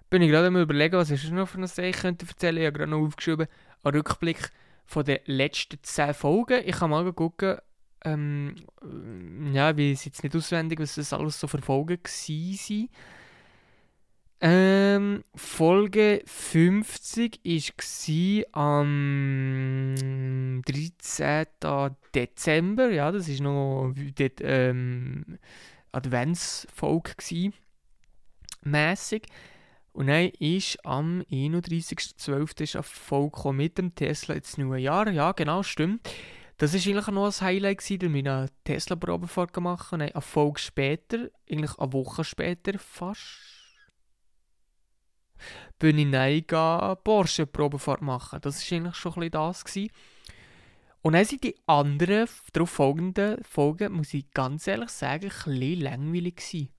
bin 0.09 0.21
ich 0.21 0.29
gerade 0.29 0.47
am 0.47 0.57
überlegen, 0.57 0.97
was 0.97 1.11
ich 1.11 1.29
noch 1.31 1.47
für 1.47 1.57
eine 1.57 1.91
könnte 1.91 2.25
erzählen. 2.27 2.57
Ich 2.57 2.65
habe 2.65 2.79
gerade 2.79 2.91
noch 2.91 3.05
aufgeschrieben, 3.05 3.47
einen 3.83 3.95
Rückblick 3.95 4.51
von 4.85 5.05
den 5.05 5.19
letzten 5.25 5.81
10 5.81 6.13
Folgen. 6.13 6.63
Ich 6.65 6.77
kann 6.77 6.89
mal 6.89 7.11
gucken, 7.13 7.59
ähm, 8.05 8.55
ja, 9.53 9.71
ich 9.71 9.77
weiß 9.77 10.05
jetzt 10.05 10.23
nicht 10.23 10.35
auswendig, 10.35 10.79
was 10.79 10.95
das 10.95 11.13
alles 11.13 11.39
so 11.39 11.47
für 11.47 11.61
Folgen 11.61 11.99
waren. 12.03 12.89
Ähm, 14.41 15.23
Folge 15.35 16.21
50 16.25 17.41
war 17.43 18.45
am 18.53 19.95
13. 20.65 21.45
Dezember. 22.15 22.89
Ja, 22.89 23.11
das 23.11 23.27
war 23.27 23.43
noch 23.43 23.93
die 23.95 24.31
ähm, 24.41 25.37
Adventsfolge. 25.91 27.51
Mäßig. 28.63 29.23
Und 29.91 30.07
dann 30.07 30.29
ist 30.39 30.85
am 30.85 31.21
31.12. 31.29 32.75
eine 32.75 32.83
Folge 32.83 33.53
mit 33.53 33.77
dem 33.77 33.93
Tesla 33.93 34.35
ins 34.35 34.57
neue 34.57 34.81
Jahr. 34.81 35.09
Ja, 35.09 35.33
genau, 35.33 35.63
stimmt. 35.63 36.09
Das 36.59 36.73
war 36.73 36.79
eigentlich 36.79 37.07
noch 37.07 37.25
ein 37.25 37.47
Highlight, 37.47 37.77
gewesen, 37.77 38.13
wir 38.13 38.19
eine 38.19 38.49
Tesla-Probefahrt 38.65 39.53
gemacht 39.53 39.93
und 39.93 40.01
eine 40.01 40.21
Folge 40.21 40.59
später, 40.59 41.29
eigentlich 41.49 41.79
eine 41.79 41.93
Woche 41.93 42.25
später 42.25 42.77
fast, 42.77 43.23
bin 45.79 45.97
ich 45.97 46.05
nein 46.05 46.45
Porsche 46.45 47.47
Probefahrt 47.47 48.01
machen. 48.01 48.41
Das 48.41 48.69
war 48.69 48.77
eigentlich 48.77 48.95
schon 48.95 49.13
ein 49.13 49.19
bisschen 49.19 49.31
das. 49.31 49.63
Gewesen. 49.63 49.91
Und 51.01 51.13
dann 51.13 51.23
sind 51.23 51.45
die 51.45 51.55
anderen 51.65 52.27
darauf 52.51 52.69
folgenden 52.69 53.41
Folgen, 53.45 53.93
muss 53.93 54.13
ich 54.13 54.29
ganz 54.31 54.67
ehrlich 54.67 54.89
sagen, 54.89 55.31
ein 55.31 55.59
bisschen 55.59 55.79
langweilig 55.79 56.35
gewesen. 56.35 56.73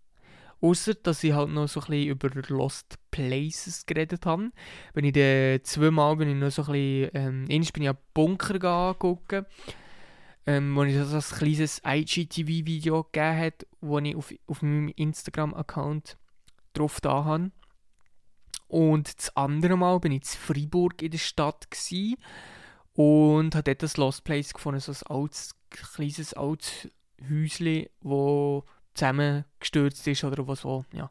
Ausser, 0.61 0.95
dass 0.95 1.25
ich 1.25 1.33
halt 1.33 1.51
noch 1.51 1.69
so 1.69 1.81
ein 1.81 1.87
bisschen 1.87 2.09
über 2.09 2.29
Lost 2.49 2.99
Places 3.11 3.87
geredet 3.87 4.27
habe. 4.27 4.51
Bin 4.93 5.05
ich 5.05 5.13
dann 5.13 5.65
zweimal 5.65 6.17
bin 6.17 6.29
ich 6.29 6.37
noch 6.37 6.51
so 6.51 6.63
ein 6.63 6.73
bisschen, 6.73 7.11
ähm, 7.15 7.45
bin 7.47 7.83
ich 7.83 7.89
an 7.89 7.97
Bunker 8.13 8.63
angucken, 8.69 9.47
ähm, 10.47 10.77
wo 10.77 10.83
ich 10.85 10.97
so 10.97 11.17
ein 11.17 11.39
kleines 11.39 11.81
IGTV-Video 11.87 13.05
gegeben 13.05 13.39
hat, 13.39 13.67
wo 13.81 13.99
ich 13.99 14.17
auf, 14.17 14.35
auf 14.47 14.63
meinem 14.63 14.89
Instagram-Account 14.89 16.19
drauf 16.75 17.01
da 17.01 17.25
habe. 17.25 17.51
Und 18.69 19.19
das 19.19 19.37
andere 19.37 19.77
Mal 19.77 19.99
bin 19.99 20.13
ich 20.13 20.23
in 20.23 20.39
Freiburg 20.39 21.03
in 21.03 21.11
der 21.11 21.19
Stadt 21.19 21.71
gewesen 21.71 22.17
und 22.95 23.55
habe 23.55 23.75
dort 23.75 23.83
ein 23.83 24.01
Lost 24.01 24.25
Place 24.25 24.53
gefunden, 24.53 24.81
so 24.81 24.93
ein 24.93 25.17
altes, 25.17 25.55
kleines 25.71 26.35
altes 26.35 26.89
Häuschen, 27.29 27.87
das 28.03 28.63
zusammengestürzt 29.01 30.07
ist 30.07 30.25
oder 30.25 30.47
was 30.47 30.61
so, 30.61 30.85
ja, 30.93 31.11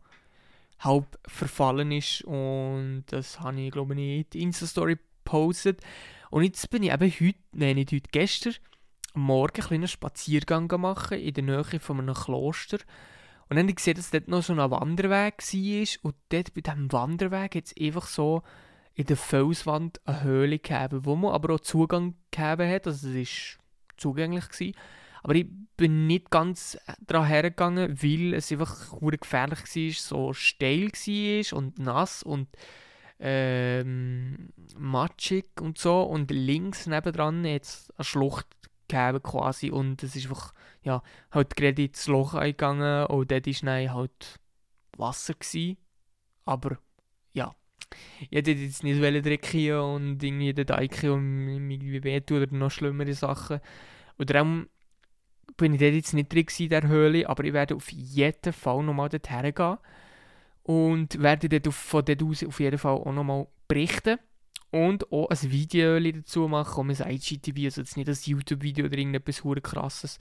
halb 0.79 1.19
verfallen 1.27 1.91
ist. 1.91 2.23
Und 2.23 3.05
das 3.07 3.39
habe 3.39 3.59
ich, 3.59 3.71
glaube 3.71 3.95
ich, 3.95 3.99
in 3.99 4.25
die 4.31 4.41
Insta-Story 4.43 4.97
gepostet. 5.23 5.81
Und 6.29 6.43
jetzt 6.43 6.69
bin 6.69 6.83
ich 6.83 6.91
eben 6.91 7.11
heute, 7.11 7.39
nein, 7.51 7.75
nicht 7.75 7.91
heute, 7.91 8.09
gestern, 8.11 8.53
Morgen 9.15 9.65
einen 9.71 9.87
Spaziergang 9.87 10.69
machen 10.79 11.19
in 11.19 11.33
der 11.33 11.43
Nähe 11.43 11.79
von 11.79 11.99
einem 11.99 12.13
Kloster. 12.13 12.77
Und 13.49 13.55
dann 13.55 13.63
habe 13.63 13.71
ich 13.71 13.77
gesehen, 13.77 13.95
dass 13.95 14.11
dort 14.11 14.27
noch 14.27 14.43
so 14.43 14.53
ein 14.53 14.71
Wanderweg 14.71 15.41
war. 15.41 15.87
Und 16.03 16.15
dort 16.29 16.53
bei 16.53 16.61
diesem 16.61 16.91
Wanderweg 16.91 17.55
hat 17.55 17.65
es 17.65 17.75
einfach 17.75 18.05
so 18.05 18.43
in 18.93 19.07
der 19.07 19.17
Felswand 19.17 19.99
eine 20.05 20.23
Höhle 20.23 20.59
gegeben, 20.59 21.05
wo 21.05 21.15
man 21.15 21.33
aber 21.33 21.55
auch 21.55 21.59
Zugang 21.59 22.13
gegeben 22.29 22.71
hat. 22.71 22.85
Also 22.85 23.09
es 23.09 23.15
war 23.15 23.63
zugänglich. 23.97 24.47
Gewesen. 24.47 24.75
Aber 25.23 25.35
ich 25.35 25.47
bin 25.77 26.07
nicht 26.07 26.29
ganz 26.29 26.77
daran 26.99 27.27
hergegangen, 27.27 28.01
weil 28.01 28.33
es 28.33 28.51
einfach 28.51 28.91
gefährlich 29.17 29.59
war, 29.59 29.91
so 29.93 30.33
steil 30.33 30.89
war 30.89 31.57
und 31.57 31.79
nass 31.79 32.23
und 32.23 32.47
ähm, 33.19 34.49
matschig 34.77 35.45
und 35.61 35.77
so. 35.77 36.01
Und 36.03 36.31
links 36.31 36.87
nebendran 36.87 37.45
es 37.45 37.91
eine 37.97 38.05
Schlucht 38.05 38.47
gegeben 38.87 39.21
quasi 39.21 39.71
und 39.71 40.03
es 40.03 40.15
ist 40.15 40.25
einfach 40.25 40.53
ja, 40.83 41.03
halt 41.31 41.55
gerade 41.55 41.83
ins 41.83 42.07
Loch 42.07 42.33
eingegangen 42.33 43.05
und 43.07 43.31
dort 43.31 43.47
war 43.47 43.53
dann 43.61 43.93
halt 43.93 44.39
Wasser. 44.97 45.33
Gewesen. 45.33 45.77
Aber 46.45 46.77
ja, 47.33 47.55
ich 48.19 48.31
hätte 48.31 48.51
jetzt 48.51 48.83
nicht 48.83 49.01
dreckig 49.01 49.73
und 49.73 50.23
irgendwie 50.23 50.53
den 50.53 50.65
Deichen 50.65 51.09
und 51.11 51.47
irgendwie 51.49 52.03
wehtun 52.03 52.43
oder 52.43 52.55
noch 52.55 52.71
schlimmere 52.71 53.13
Sachen. 53.13 53.59
Und 54.17 54.29
darum 54.29 54.67
bin 55.59 55.73
ich 55.73 55.79
dort 55.79 55.93
jetzt 55.93 56.13
nicht 56.13 56.33
drin 56.33 56.47
in 56.57 56.69
der 56.69 56.87
Höhle, 56.87 57.29
aber 57.29 57.43
ich 57.43 57.53
werde 57.53 57.75
auf 57.75 57.91
jeden 57.91 58.53
Fall 58.53 58.83
nochmal 58.83 59.09
dorthin 59.09 59.53
gehen 59.53 59.77
und 60.63 61.21
werde 61.21 61.49
dort 61.49 61.67
auf, 61.67 61.75
von 61.75 62.05
dort 62.05 62.23
aus 62.23 62.43
auf 62.43 62.59
jeden 62.59 62.77
Fall 62.77 62.93
auch 62.93 63.11
nochmal 63.11 63.47
berichten 63.67 64.17
und 64.71 65.11
auch 65.11 65.29
ein 65.29 65.51
Video 65.51 65.99
dazu 65.99 66.47
machen, 66.47 66.79
um 66.81 66.89
ein 66.89 67.11
IGTV, 67.11 67.65
also 67.65 67.81
jetzt 67.81 67.97
nicht 67.97 68.09
ein 68.09 68.17
YouTube-Video 68.23 68.85
oder 68.85 68.97
irgendetwas 68.97 69.43
krasses, 69.63 70.19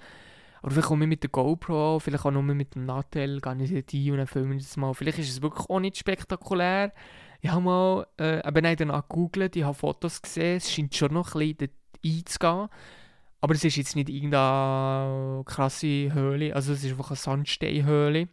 oder 0.63 0.73
vielleicht 0.73 0.89
komme 0.89 1.05
ich 1.05 1.09
mit 1.09 1.23
der 1.23 1.31
GoPro, 1.31 1.99
vielleicht 2.01 2.25
auch 2.25 2.31
nur 2.31 2.43
mit 2.43 2.75
dem 2.75 2.85
Nattel, 2.85 3.41
gehe 3.41 3.63
ich 3.63 3.71
dort 3.71 3.95
ein 3.95 4.11
und 4.11 4.19
dann 4.19 4.27
filme 4.27 4.57
ich 4.57 4.63
das 4.65 4.77
mal. 4.77 4.93
Vielleicht 4.93 5.19
ist 5.19 5.31
es 5.31 5.43
wirklich 5.43 5.69
auch 5.71 5.81
nicht 5.81 5.97
spektakulär. 5.97 6.93
Ich 7.41 7.51
habe 7.51 7.63
mal, 7.63 8.07
äh, 8.19 8.47
eben 8.47 8.77
danach 8.77 9.09
gegoogelt, 9.09 9.55
ich 9.55 9.63
habe 9.63 9.75
Fotos 9.75 10.21
gesehen, 10.21 10.57
es 10.57 10.73
scheint 10.73 10.95
schon 10.95 11.15
noch 11.15 11.37
ein 11.37 11.55
bisschen 11.55 11.73
einzugehen. 12.05 12.69
Aber 13.41 13.55
es 13.55 13.65
ist 13.65 13.77
jetzt 13.77 13.95
nicht 13.95 14.09
irgendeine 14.09 15.45
krasse 15.45 16.13
Höhle, 16.13 16.55
also 16.55 16.73
es 16.73 16.83
ist 16.83 16.91
einfach 16.91 17.11
eine 17.11 17.17
Sandsteinhöhle. 17.17 18.29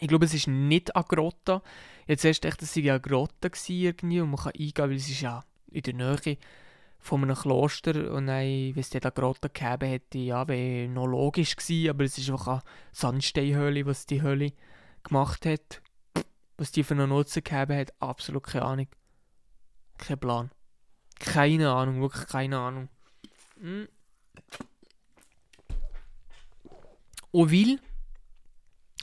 Ich 0.00 0.08
glaube, 0.08 0.24
es 0.24 0.34
ist 0.34 0.48
nicht 0.48 0.96
eine 0.96 1.04
Grotte. 1.04 1.62
Jetzt 2.06 2.24
erst 2.24 2.44
echt, 2.44 2.62
es 2.62 2.76
eine 2.76 3.00
Grotte 3.00 3.50
war 3.50 3.70
irgendwie 3.70 4.20
und 4.20 4.30
man 4.30 4.40
kann 4.40 4.52
eingehen, 4.58 4.90
weil 4.90 4.96
es 4.96 5.08
ist 5.08 5.20
ja 5.20 5.44
in 5.70 5.82
der 5.82 5.94
Nähe 5.94 6.36
von 6.98 7.22
einem 7.22 7.36
Kloster 7.36 8.12
und 8.12 8.26
dann, 8.26 8.44
wenn 8.44 8.78
es 8.78 8.90
dort 8.90 9.04
eine 9.04 9.12
Grotte 9.12 9.50
gegeben 9.50 9.88
hätte, 9.88 10.18
ja, 10.18 10.48
wäre 10.48 10.88
noch 10.88 11.06
logisch 11.06 11.54
gewesen, 11.54 11.90
aber 11.90 12.04
es 12.04 12.18
ist 12.18 12.30
einfach 12.30 12.48
eine 12.48 12.62
Sandsteinhöhle, 12.92 13.86
was 13.86 14.06
die 14.06 14.22
Höhle 14.22 14.52
gemacht 15.02 15.46
hat. 15.46 15.82
Was 16.56 16.72
die 16.72 16.82
für 16.82 16.94
einen 16.94 17.10
Nutzen 17.10 17.44
gegeben 17.44 17.76
hat, 17.76 17.92
absolut 18.00 18.44
keine 18.44 18.64
Ahnung. 18.64 18.88
Kein 19.98 20.18
Plan. 20.18 20.50
Keine 21.18 21.70
Ahnung, 21.70 22.00
wirklich 22.00 22.26
keine 22.26 22.58
Ahnung. 22.58 22.88
Hm. 23.60 23.88
Und 27.30 27.50
weil 27.50 27.80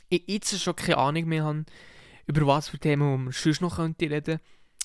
ich 0.09 0.23
jetzt 0.27 0.61
schon 0.61 0.75
keine 0.75 0.97
Ahnung 0.97 1.25
mehr 1.25 1.43
habe, 1.43 1.65
über 2.27 2.47
was 2.47 2.69
für 2.69 2.79
Themen 2.79 3.25
wir 3.25 3.31
sonst 3.33 3.61
noch 3.61 3.77
reden 3.77 3.95
könnte, 3.97 4.39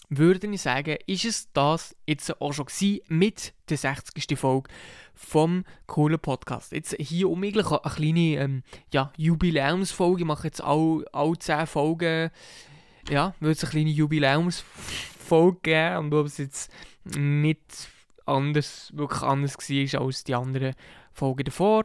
würde 0.08 0.46
ich 0.46 0.62
sagen, 0.62 0.96
ist 1.06 1.24
es 1.24 1.52
das 1.52 1.96
jetzt 2.06 2.40
auch 2.40 2.52
schon 2.52 2.66
gewesen 2.66 3.00
mit 3.08 3.54
der 3.68 3.76
60. 3.76 4.38
Folge 4.38 4.70
vom 5.14 5.64
coolen 5.86 6.18
Podcast. 6.18 6.72
Jetzt 6.72 6.96
hier 6.98 7.28
eigentlich 7.28 7.66
eine 7.70 7.94
kleine 7.94 8.36
ähm, 8.36 8.62
ja, 8.92 9.12
Jubiläumsfolge. 9.16 10.22
Ich 10.22 10.26
mache 10.26 10.48
jetzt 10.48 10.62
alle, 10.62 11.04
alle 11.12 11.38
10 11.38 11.66
Folgen, 11.66 12.30
ja, 13.08 13.34
würde 13.40 13.52
es 13.52 13.64
eine 13.64 13.70
kleine 13.70 13.90
Jubiläumsfolge 13.90 15.58
geben 15.62 15.96
und 15.98 16.14
ob 16.14 16.26
es 16.26 16.38
jetzt 16.38 16.70
nicht 17.04 17.88
anders, 18.26 18.92
wirklich 18.94 19.22
anders 19.22 19.56
war 19.56 20.00
als 20.02 20.24
die 20.24 20.34
anderen 20.34 20.74
Folgen 21.12 21.44
davor 21.44 21.84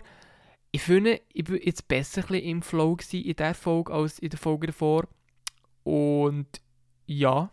ich 0.72 0.82
finde, 0.82 1.22
ich 1.34 1.50
war 1.50 1.58
jetzt 1.58 1.88
besser 1.88 2.30
im 2.32 2.62
Flow 2.62 2.98
in 3.12 3.22
dieser 3.36 3.54
Folge 3.54 3.94
als 3.94 4.20
in 4.20 4.30
der 4.30 4.40
Folge 4.40 4.68
davor. 4.68 5.08
Und 5.84 6.48
ja, 7.06 7.52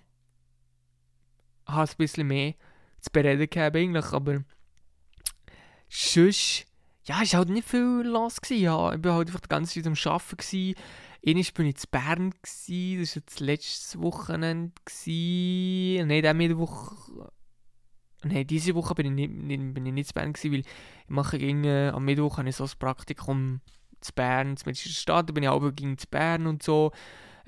habe 1.66 1.90
ein 1.90 1.96
bisschen 1.96 2.26
mehr 2.26 2.54
zu 3.00 3.10
bereden 3.10 3.50
gehabt 3.50 3.76
eigentlich, 3.76 4.12
aber 4.12 4.44
sonst, 5.88 6.66
ja, 7.04 7.22
es 7.22 7.32
war 7.32 7.40
halt 7.40 7.48
nicht 7.48 7.68
viel 7.68 8.02
los. 8.04 8.36
Ja. 8.50 8.94
Ich 8.94 9.04
war 9.04 9.14
halt 9.14 9.28
einfach 9.28 9.40
die 9.40 9.48
ganze 9.48 9.82
Zeit 9.82 9.86
am 9.86 10.12
Arbeiten. 10.12 10.36
Gewesen. 10.36 10.74
Einmal 11.26 11.44
war 11.44 11.64
ich 11.64 11.74
in 11.74 11.90
Bern, 11.90 12.34
das 12.42 12.68
war 13.16 13.22
das 13.26 13.40
letzte 13.40 14.00
Wochenende. 14.00 14.72
Gewesen. 14.84 16.06
Nein, 16.06 16.22
der 16.22 16.34
Mittwoch 16.34 17.08
Nein, 18.28 18.46
diese 18.46 18.74
Woche 18.74 18.94
bin 18.94 19.18
ich 19.18 19.28
nicht, 19.28 19.74
bin 19.74 19.86
ich 19.86 19.92
nicht 19.92 20.10
in 20.10 20.14
Bern 20.14 20.32
gewesen, 20.32 20.52
weil 20.52 20.60
ich 20.60 20.66
mache 21.08 21.38
gegen, 21.38 21.64
äh, 21.64 21.88
am 21.88 22.04
Mittwoch 22.04 22.38
habe 22.38 22.48
ich 22.48 22.56
so 22.56 22.64
ein 22.64 22.70
Praktikum 22.78 23.60
zu 24.00 24.12
Bern, 24.12 24.56
zum 24.56 24.70
in 24.70 24.74
der 24.74 25.00
Stadt, 25.00 25.28
da 25.28 25.32
bin 25.32 25.42
ich 25.42 25.48
auch 25.48 25.60
gegen 25.74 25.98
zu 25.98 26.06
Bern 26.08 26.46
und 26.46 26.62
so. 26.62 26.92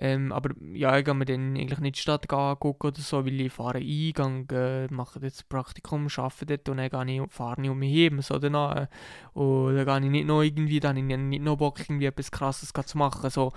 Ähm, 0.03 0.33
aber 0.33 0.55
ja, 0.73 0.97
ich 0.97 1.05
gehe 1.05 1.13
mir 1.13 1.27
dann 1.27 1.59
eigentlich 1.59 1.79
nicht 1.79 1.97
die 1.97 2.01
Stadt 2.01 2.33
angucken 2.33 2.87
oder 2.87 3.01
so, 3.01 3.27
weil 3.27 3.39
ich 3.39 3.53
fahre 3.53 3.79
ein, 3.79 4.47
gehe, 4.47 4.87
äh, 4.89 4.89
mache 4.91 5.21
das 5.21 5.43
Praktikum, 5.43 6.09
arbeite 6.17 6.47
dort 6.47 6.69
und 6.71 6.79
dann 6.79 7.09
ich, 7.09 7.21
fahre 7.29 7.63
ich 7.63 7.69
um 7.69 7.79
mich 7.79 7.95
heim, 7.95 8.23
so 8.23 8.39
danach. 8.39 8.89
Und 9.35 9.77
dann 9.77 9.85
gehe 9.85 10.07
ich 10.07 10.11
nicht 10.11 10.27
noch 10.27 10.41
irgendwie, 10.41 10.81
dann 10.81 10.97
habe 10.97 11.13
ich 11.13 11.19
nicht 11.19 11.43
noch 11.43 11.57
Bock, 11.57 11.81
irgendwie 11.81 12.07
etwas 12.07 12.31
Krasses 12.31 12.73
zu 12.73 12.97
machen, 12.97 13.29
so. 13.29 13.53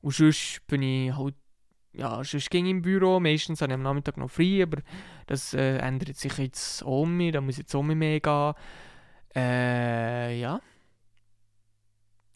Und 0.00 0.14
sonst 0.14 0.66
bin 0.66 0.82
ich 0.82 1.16
halt 1.16 1.36
ja, 1.94 2.22
sonst 2.24 2.50
ging 2.50 2.66
ich 2.66 2.72
im 2.72 2.82
Büro. 2.82 3.20
Meistens 3.20 3.60
habe 3.62 3.72
ich 3.72 3.74
am 3.74 3.82
Nachmittag 3.82 4.16
noch 4.16 4.30
frei, 4.30 4.62
aber 4.62 4.82
das 5.26 5.54
äh, 5.54 5.78
ändert 5.78 6.16
sich 6.16 6.36
jetzt 6.38 6.82
um 6.82 7.16
mich. 7.16 7.32
Da 7.32 7.40
muss 7.40 7.54
ich 7.54 7.58
jetzt 7.58 7.74
um 7.74 7.86
mich 7.86 7.96
mehr 7.96 8.20
gehen. 8.20 8.54
Äh, 9.34 10.40
ja. 10.40 10.60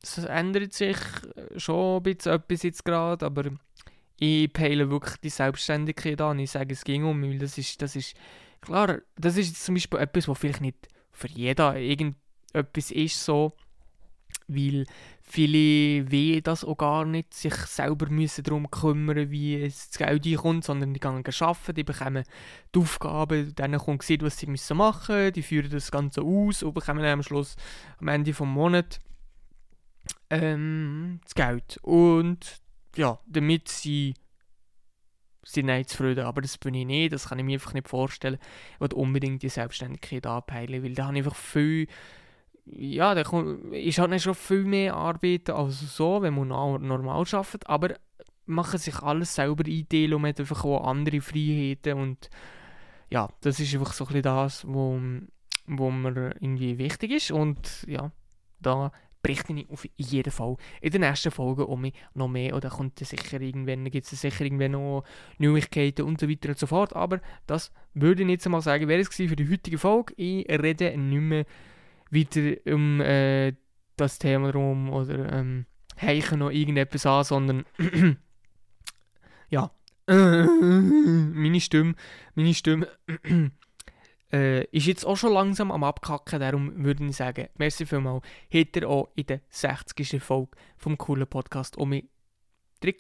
Es 0.03 0.19
ändert 0.19 0.73
sich 0.73 0.97
schon 1.57 1.97
ein 1.97 2.03
bisschen 2.03 2.33
etwas 2.33 2.63
jetzt 2.63 2.85
gerade, 2.85 3.27
aber 3.27 3.51
ich 4.21 4.53
peile 4.53 4.91
wirklich 4.91 5.17
die 5.17 5.29
Selbstständigkeit 5.29 6.21
an. 6.21 6.39
Ich 6.39 6.53
sage, 6.53 6.73
es 6.73 6.85
ging 6.85 7.05
um 7.05 7.19
mich, 7.19 7.31
weil 7.31 7.39
das 7.39 7.59
ist, 7.59 7.83
das 7.83 7.97
ist, 7.97 8.17
klar, 8.61 8.99
das 9.17 9.37
ist 9.37 9.63
zum 9.65 9.75
Beispiel 9.75 9.99
etwas, 9.99 10.29
was 10.29 10.39
vielleicht 10.39 10.61
nicht 10.61 10.89
für 11.13 11.29
jeden 11.29 11.77
irgendetwas 11.77 12.91
ist 12.91 13.25
so, 13.25 13.55
weil 14.49 14.87
viele 15.23 16.11
weh 16.11 16.41
das 16.41 16.65
auch 16.65 16.77
gar 16.77 17.05
nicht, 17.05 17.35
sich 17.35 17.55
selber 17.55 18.09
müssen 18.09 18.45
darum 18.45 18.71
kümmern, 18.71 19.31
wie 19.31 19.63
es 19.63 19.91
das 19.91 19.99
Geld 19.99 20.27
reinkommt, 20.27 20.65
sondern 20.65 20.95
die 20.95 21.01
gehen 21.01 21.23
arbeiten, 21.41 21.75
die 21.75 21.85
bekommen 21.85 22.25
die 22.75 22.79
Aufgaben, 22.79 23.55
dann 23.55 23.79
kommt 23.79 24.03
sieht, 24.03 24.23
was 24.23 24.39
sie 24.39 24.47
müssen 24.47 24.79
machen 24.79 25.17
müssen, 25.17 25.33
die 25.35 25.43
führen 25.43 25.71
das 25.71 25.91
Ganze 25.91 26.23
aus 26.23 26.63
und 26.63 26.75
bekommen 26.75 27.05
am 27.05 27.23
Schluss, 27.23 27.57
am 27.99 28.09
Ende 28.09 28.31
des 28.31 28.41
Monats, 28.41 29.01
ähm, 30.31 31.21
das 31.25 31.35
Geld. 31.35 31.79
Und 31.83 32.61
ja, 32.97 33.19
damit 33.27 33.69
sie 33.69 34.15
sind 35.45 35.67
nicht 35.67 35.91
zufrieden, 35.91 36.25
aber 36.25 36.43
das 36.43 36.59
bin 36.59 36.75
ich 36.75 36.87
nicht, 36.87 37.13
das 37.13 37.29
kann 37.29 37.39
ich 37.39 37.45
mir 37.45 37.55
einfach 37.55 37.73
nicht 37.73 37.89
vorstellen. 37.89 38.39
Ich 38.75 38.81
will 38.81 38.93
unbedingt 38.93 39.43
die 39.43 39.49
Selbstständigkeit 39.49 40.27
anpeilen, 40.27 40.83
weil 40.83 40.95
da 40.95 41.07
habe 41.07 41.19
ich 41.19 41.25
einfach 41.25 41.37
viel 41.37 41.87
ja, 42.73 43.15
da 43.15 43.23
ist 43.73 43.99
halt 43.99 44.11
nicht 44.11 44.23
schon 44.23 44.35
viel 44.35 44.65
mehr 44.65 44.95
Arbeit 44.95 45.51
als 45.51 45.97
so, 45.97 46.23
wenn 46.23 46.35
man 46.35 46.49
normal 46.49 47.25
arbeitet, 47.31 47.67
aber 47.69 47.95
machen 48.47 48.79
sich 48.79 48.99
alles 49.01 49.35
selber 49.35 49.65
einteilen 49.67 50.15
und 50.15 50.23
man 50.23 50.31
hat 50.31 50.41
einfach 50.41 50.65
auch 50.65 50.87
andere 50.87 51.21
Freiheiten 51.21 51.99
und 51.99 52.31
ja, 53.11 53.29
das 53.41 53.61
ist 53.61 53.75
einfach 53.75 53.93
so 53.93 54.05
ein 54.05 54.09
bisschen 54.09 54.23
das, 54.23 54.67
wo, 54.67 55.01
wo 55.67 55.91
mir 55.91 56.35
irgendwie 56.41 56.79
wichtig 56.79 57.13
ist. 57.13 57.31
Und 57.31 57.85
ja, 57.87 58.11
da 58.61 58.93
berichte 59.23 59.53
ich 59.53 59.69
auf 59.71 59.87
jeden 59.97 60.31
Fall 60.31 60.57
in 60.81 60.93
der 60.93 61.01
nächsten 61.01 61.31
Folge 61.31 61.67
um 61.67 61.81
mich 61.81 61.95
noch 62.15 62.29
mehr. 62.29 62.55
Oder 62.55 62.71
kommt 62.71 62.99
sicher 62.99 63.41
irgendwann, 63.41 63.85
gibt 63.91 64.11
es 64.11 64.21
sicher 64.21 64.45
irgendwann 64.45 64.73
noch 64.73 65.05
Neuigkeiten 65.39 66.03
und 66.03 66.21
so 66.21 66.29
weiter 66.29 66.51
und 66.51 66.59
so 66.59 66.67
fort, 66.67 66.95
aber 66.95 67.21
das 67.47 67.73
würde 67.95 68.23
ich 68.23 68.29
jetzt 68.29 68.49
mal 68.49 68.61
sagen, 68.61 68.89
wäre 68.89 69.01
es 69.01 69.09
für 69.09 69.37
die 69.37 69.51
heutige 69.51 69.79
Folge. 69.79 70.15
Ich 70.17 70.49
rede 70.49 70.97
nicht 70.97 71.21
mehr 71.21 71.45
weiter 72.11 72.57
um 72.73 73.01
äh, 73.01 73.55
das 73.97 74.19
Thema 74.19 74.51
rum 74.51 74.91
oder 74.91 75.33
ähm, 75.33 75.67
heichen 76.01 76.39
noch 76.39 76.51
irgendetwas 76.51 77.07
an, 77.07 77.25
sondern 77.25 77.65
ja, 79.51 79.71
meine 80.07 81.61
Stimme, 81.61 81.95
meine 82.35 82.55
Stimme 82.55 82.89
äh, 84.33 84.65
ist 84.67 84.87
jetzt 84.87 85.05
auch 85.05 85.17
schon 85.17 85.33
langsam 85.33 85.71
am 85.71 85.85
Abkacken, 85.85 86.41
darum 86.41 86.85
würde 86.85 87.05
ich 87.05 87.17
sagen, 87.17 87.49
merci 87.57 87.87
vielmals, 87.87 88.25
hat 88.53 88.77
er 88.77 88.89
auch 88.89 89.11
in 89.17 89.27
der 89.27 89.41
60. 89.51 90.23
Folge 90.23 90.53
vom 90.77 90.97
coolen 90.97 91.27
Podcast 91.27 91.77
um 91.77 91.91
mich 91.91 92.05
drin. 92.81 92.95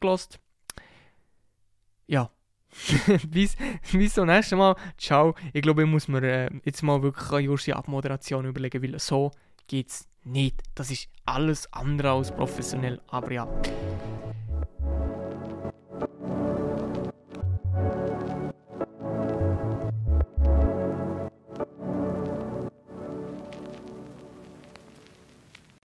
Ja, 2.06 2.30
bis, 3.28 3.56
bis 3.92 4.14
zum 4.14 4.26
nächsten 4.26 4.58
Mal. 4.58 4.76
Ciao. 4.96 5.34
Ich 5.52 5.62
glaube, 5.62 5.82
ich 5.82 5.88
muss 5.88 6.08
mir 6.08 6.22
äh, 6.22 6.50
jetzt 6.64 6.82
mal 6.82 7.02
wirklich 7.02 7.30
eine 7.32 7.40
Jussi 7.40 7.72
Abmoderation 7.72 8.44
überlegen, 8.44 8.82
weil 8.82 8.98
so 8.98 9.30
geht 9.66 9.88
es 9.88 10.08
nicht. 10.24 10.62
Das 10.74 10.90
ist 10.90 11.08
alles 11.24 11.72
andere 11.72 12.10
als 12.12 12.30
professionell. 12.30 13.00
Aber 13.08 13.32
ja. 13.32 13.48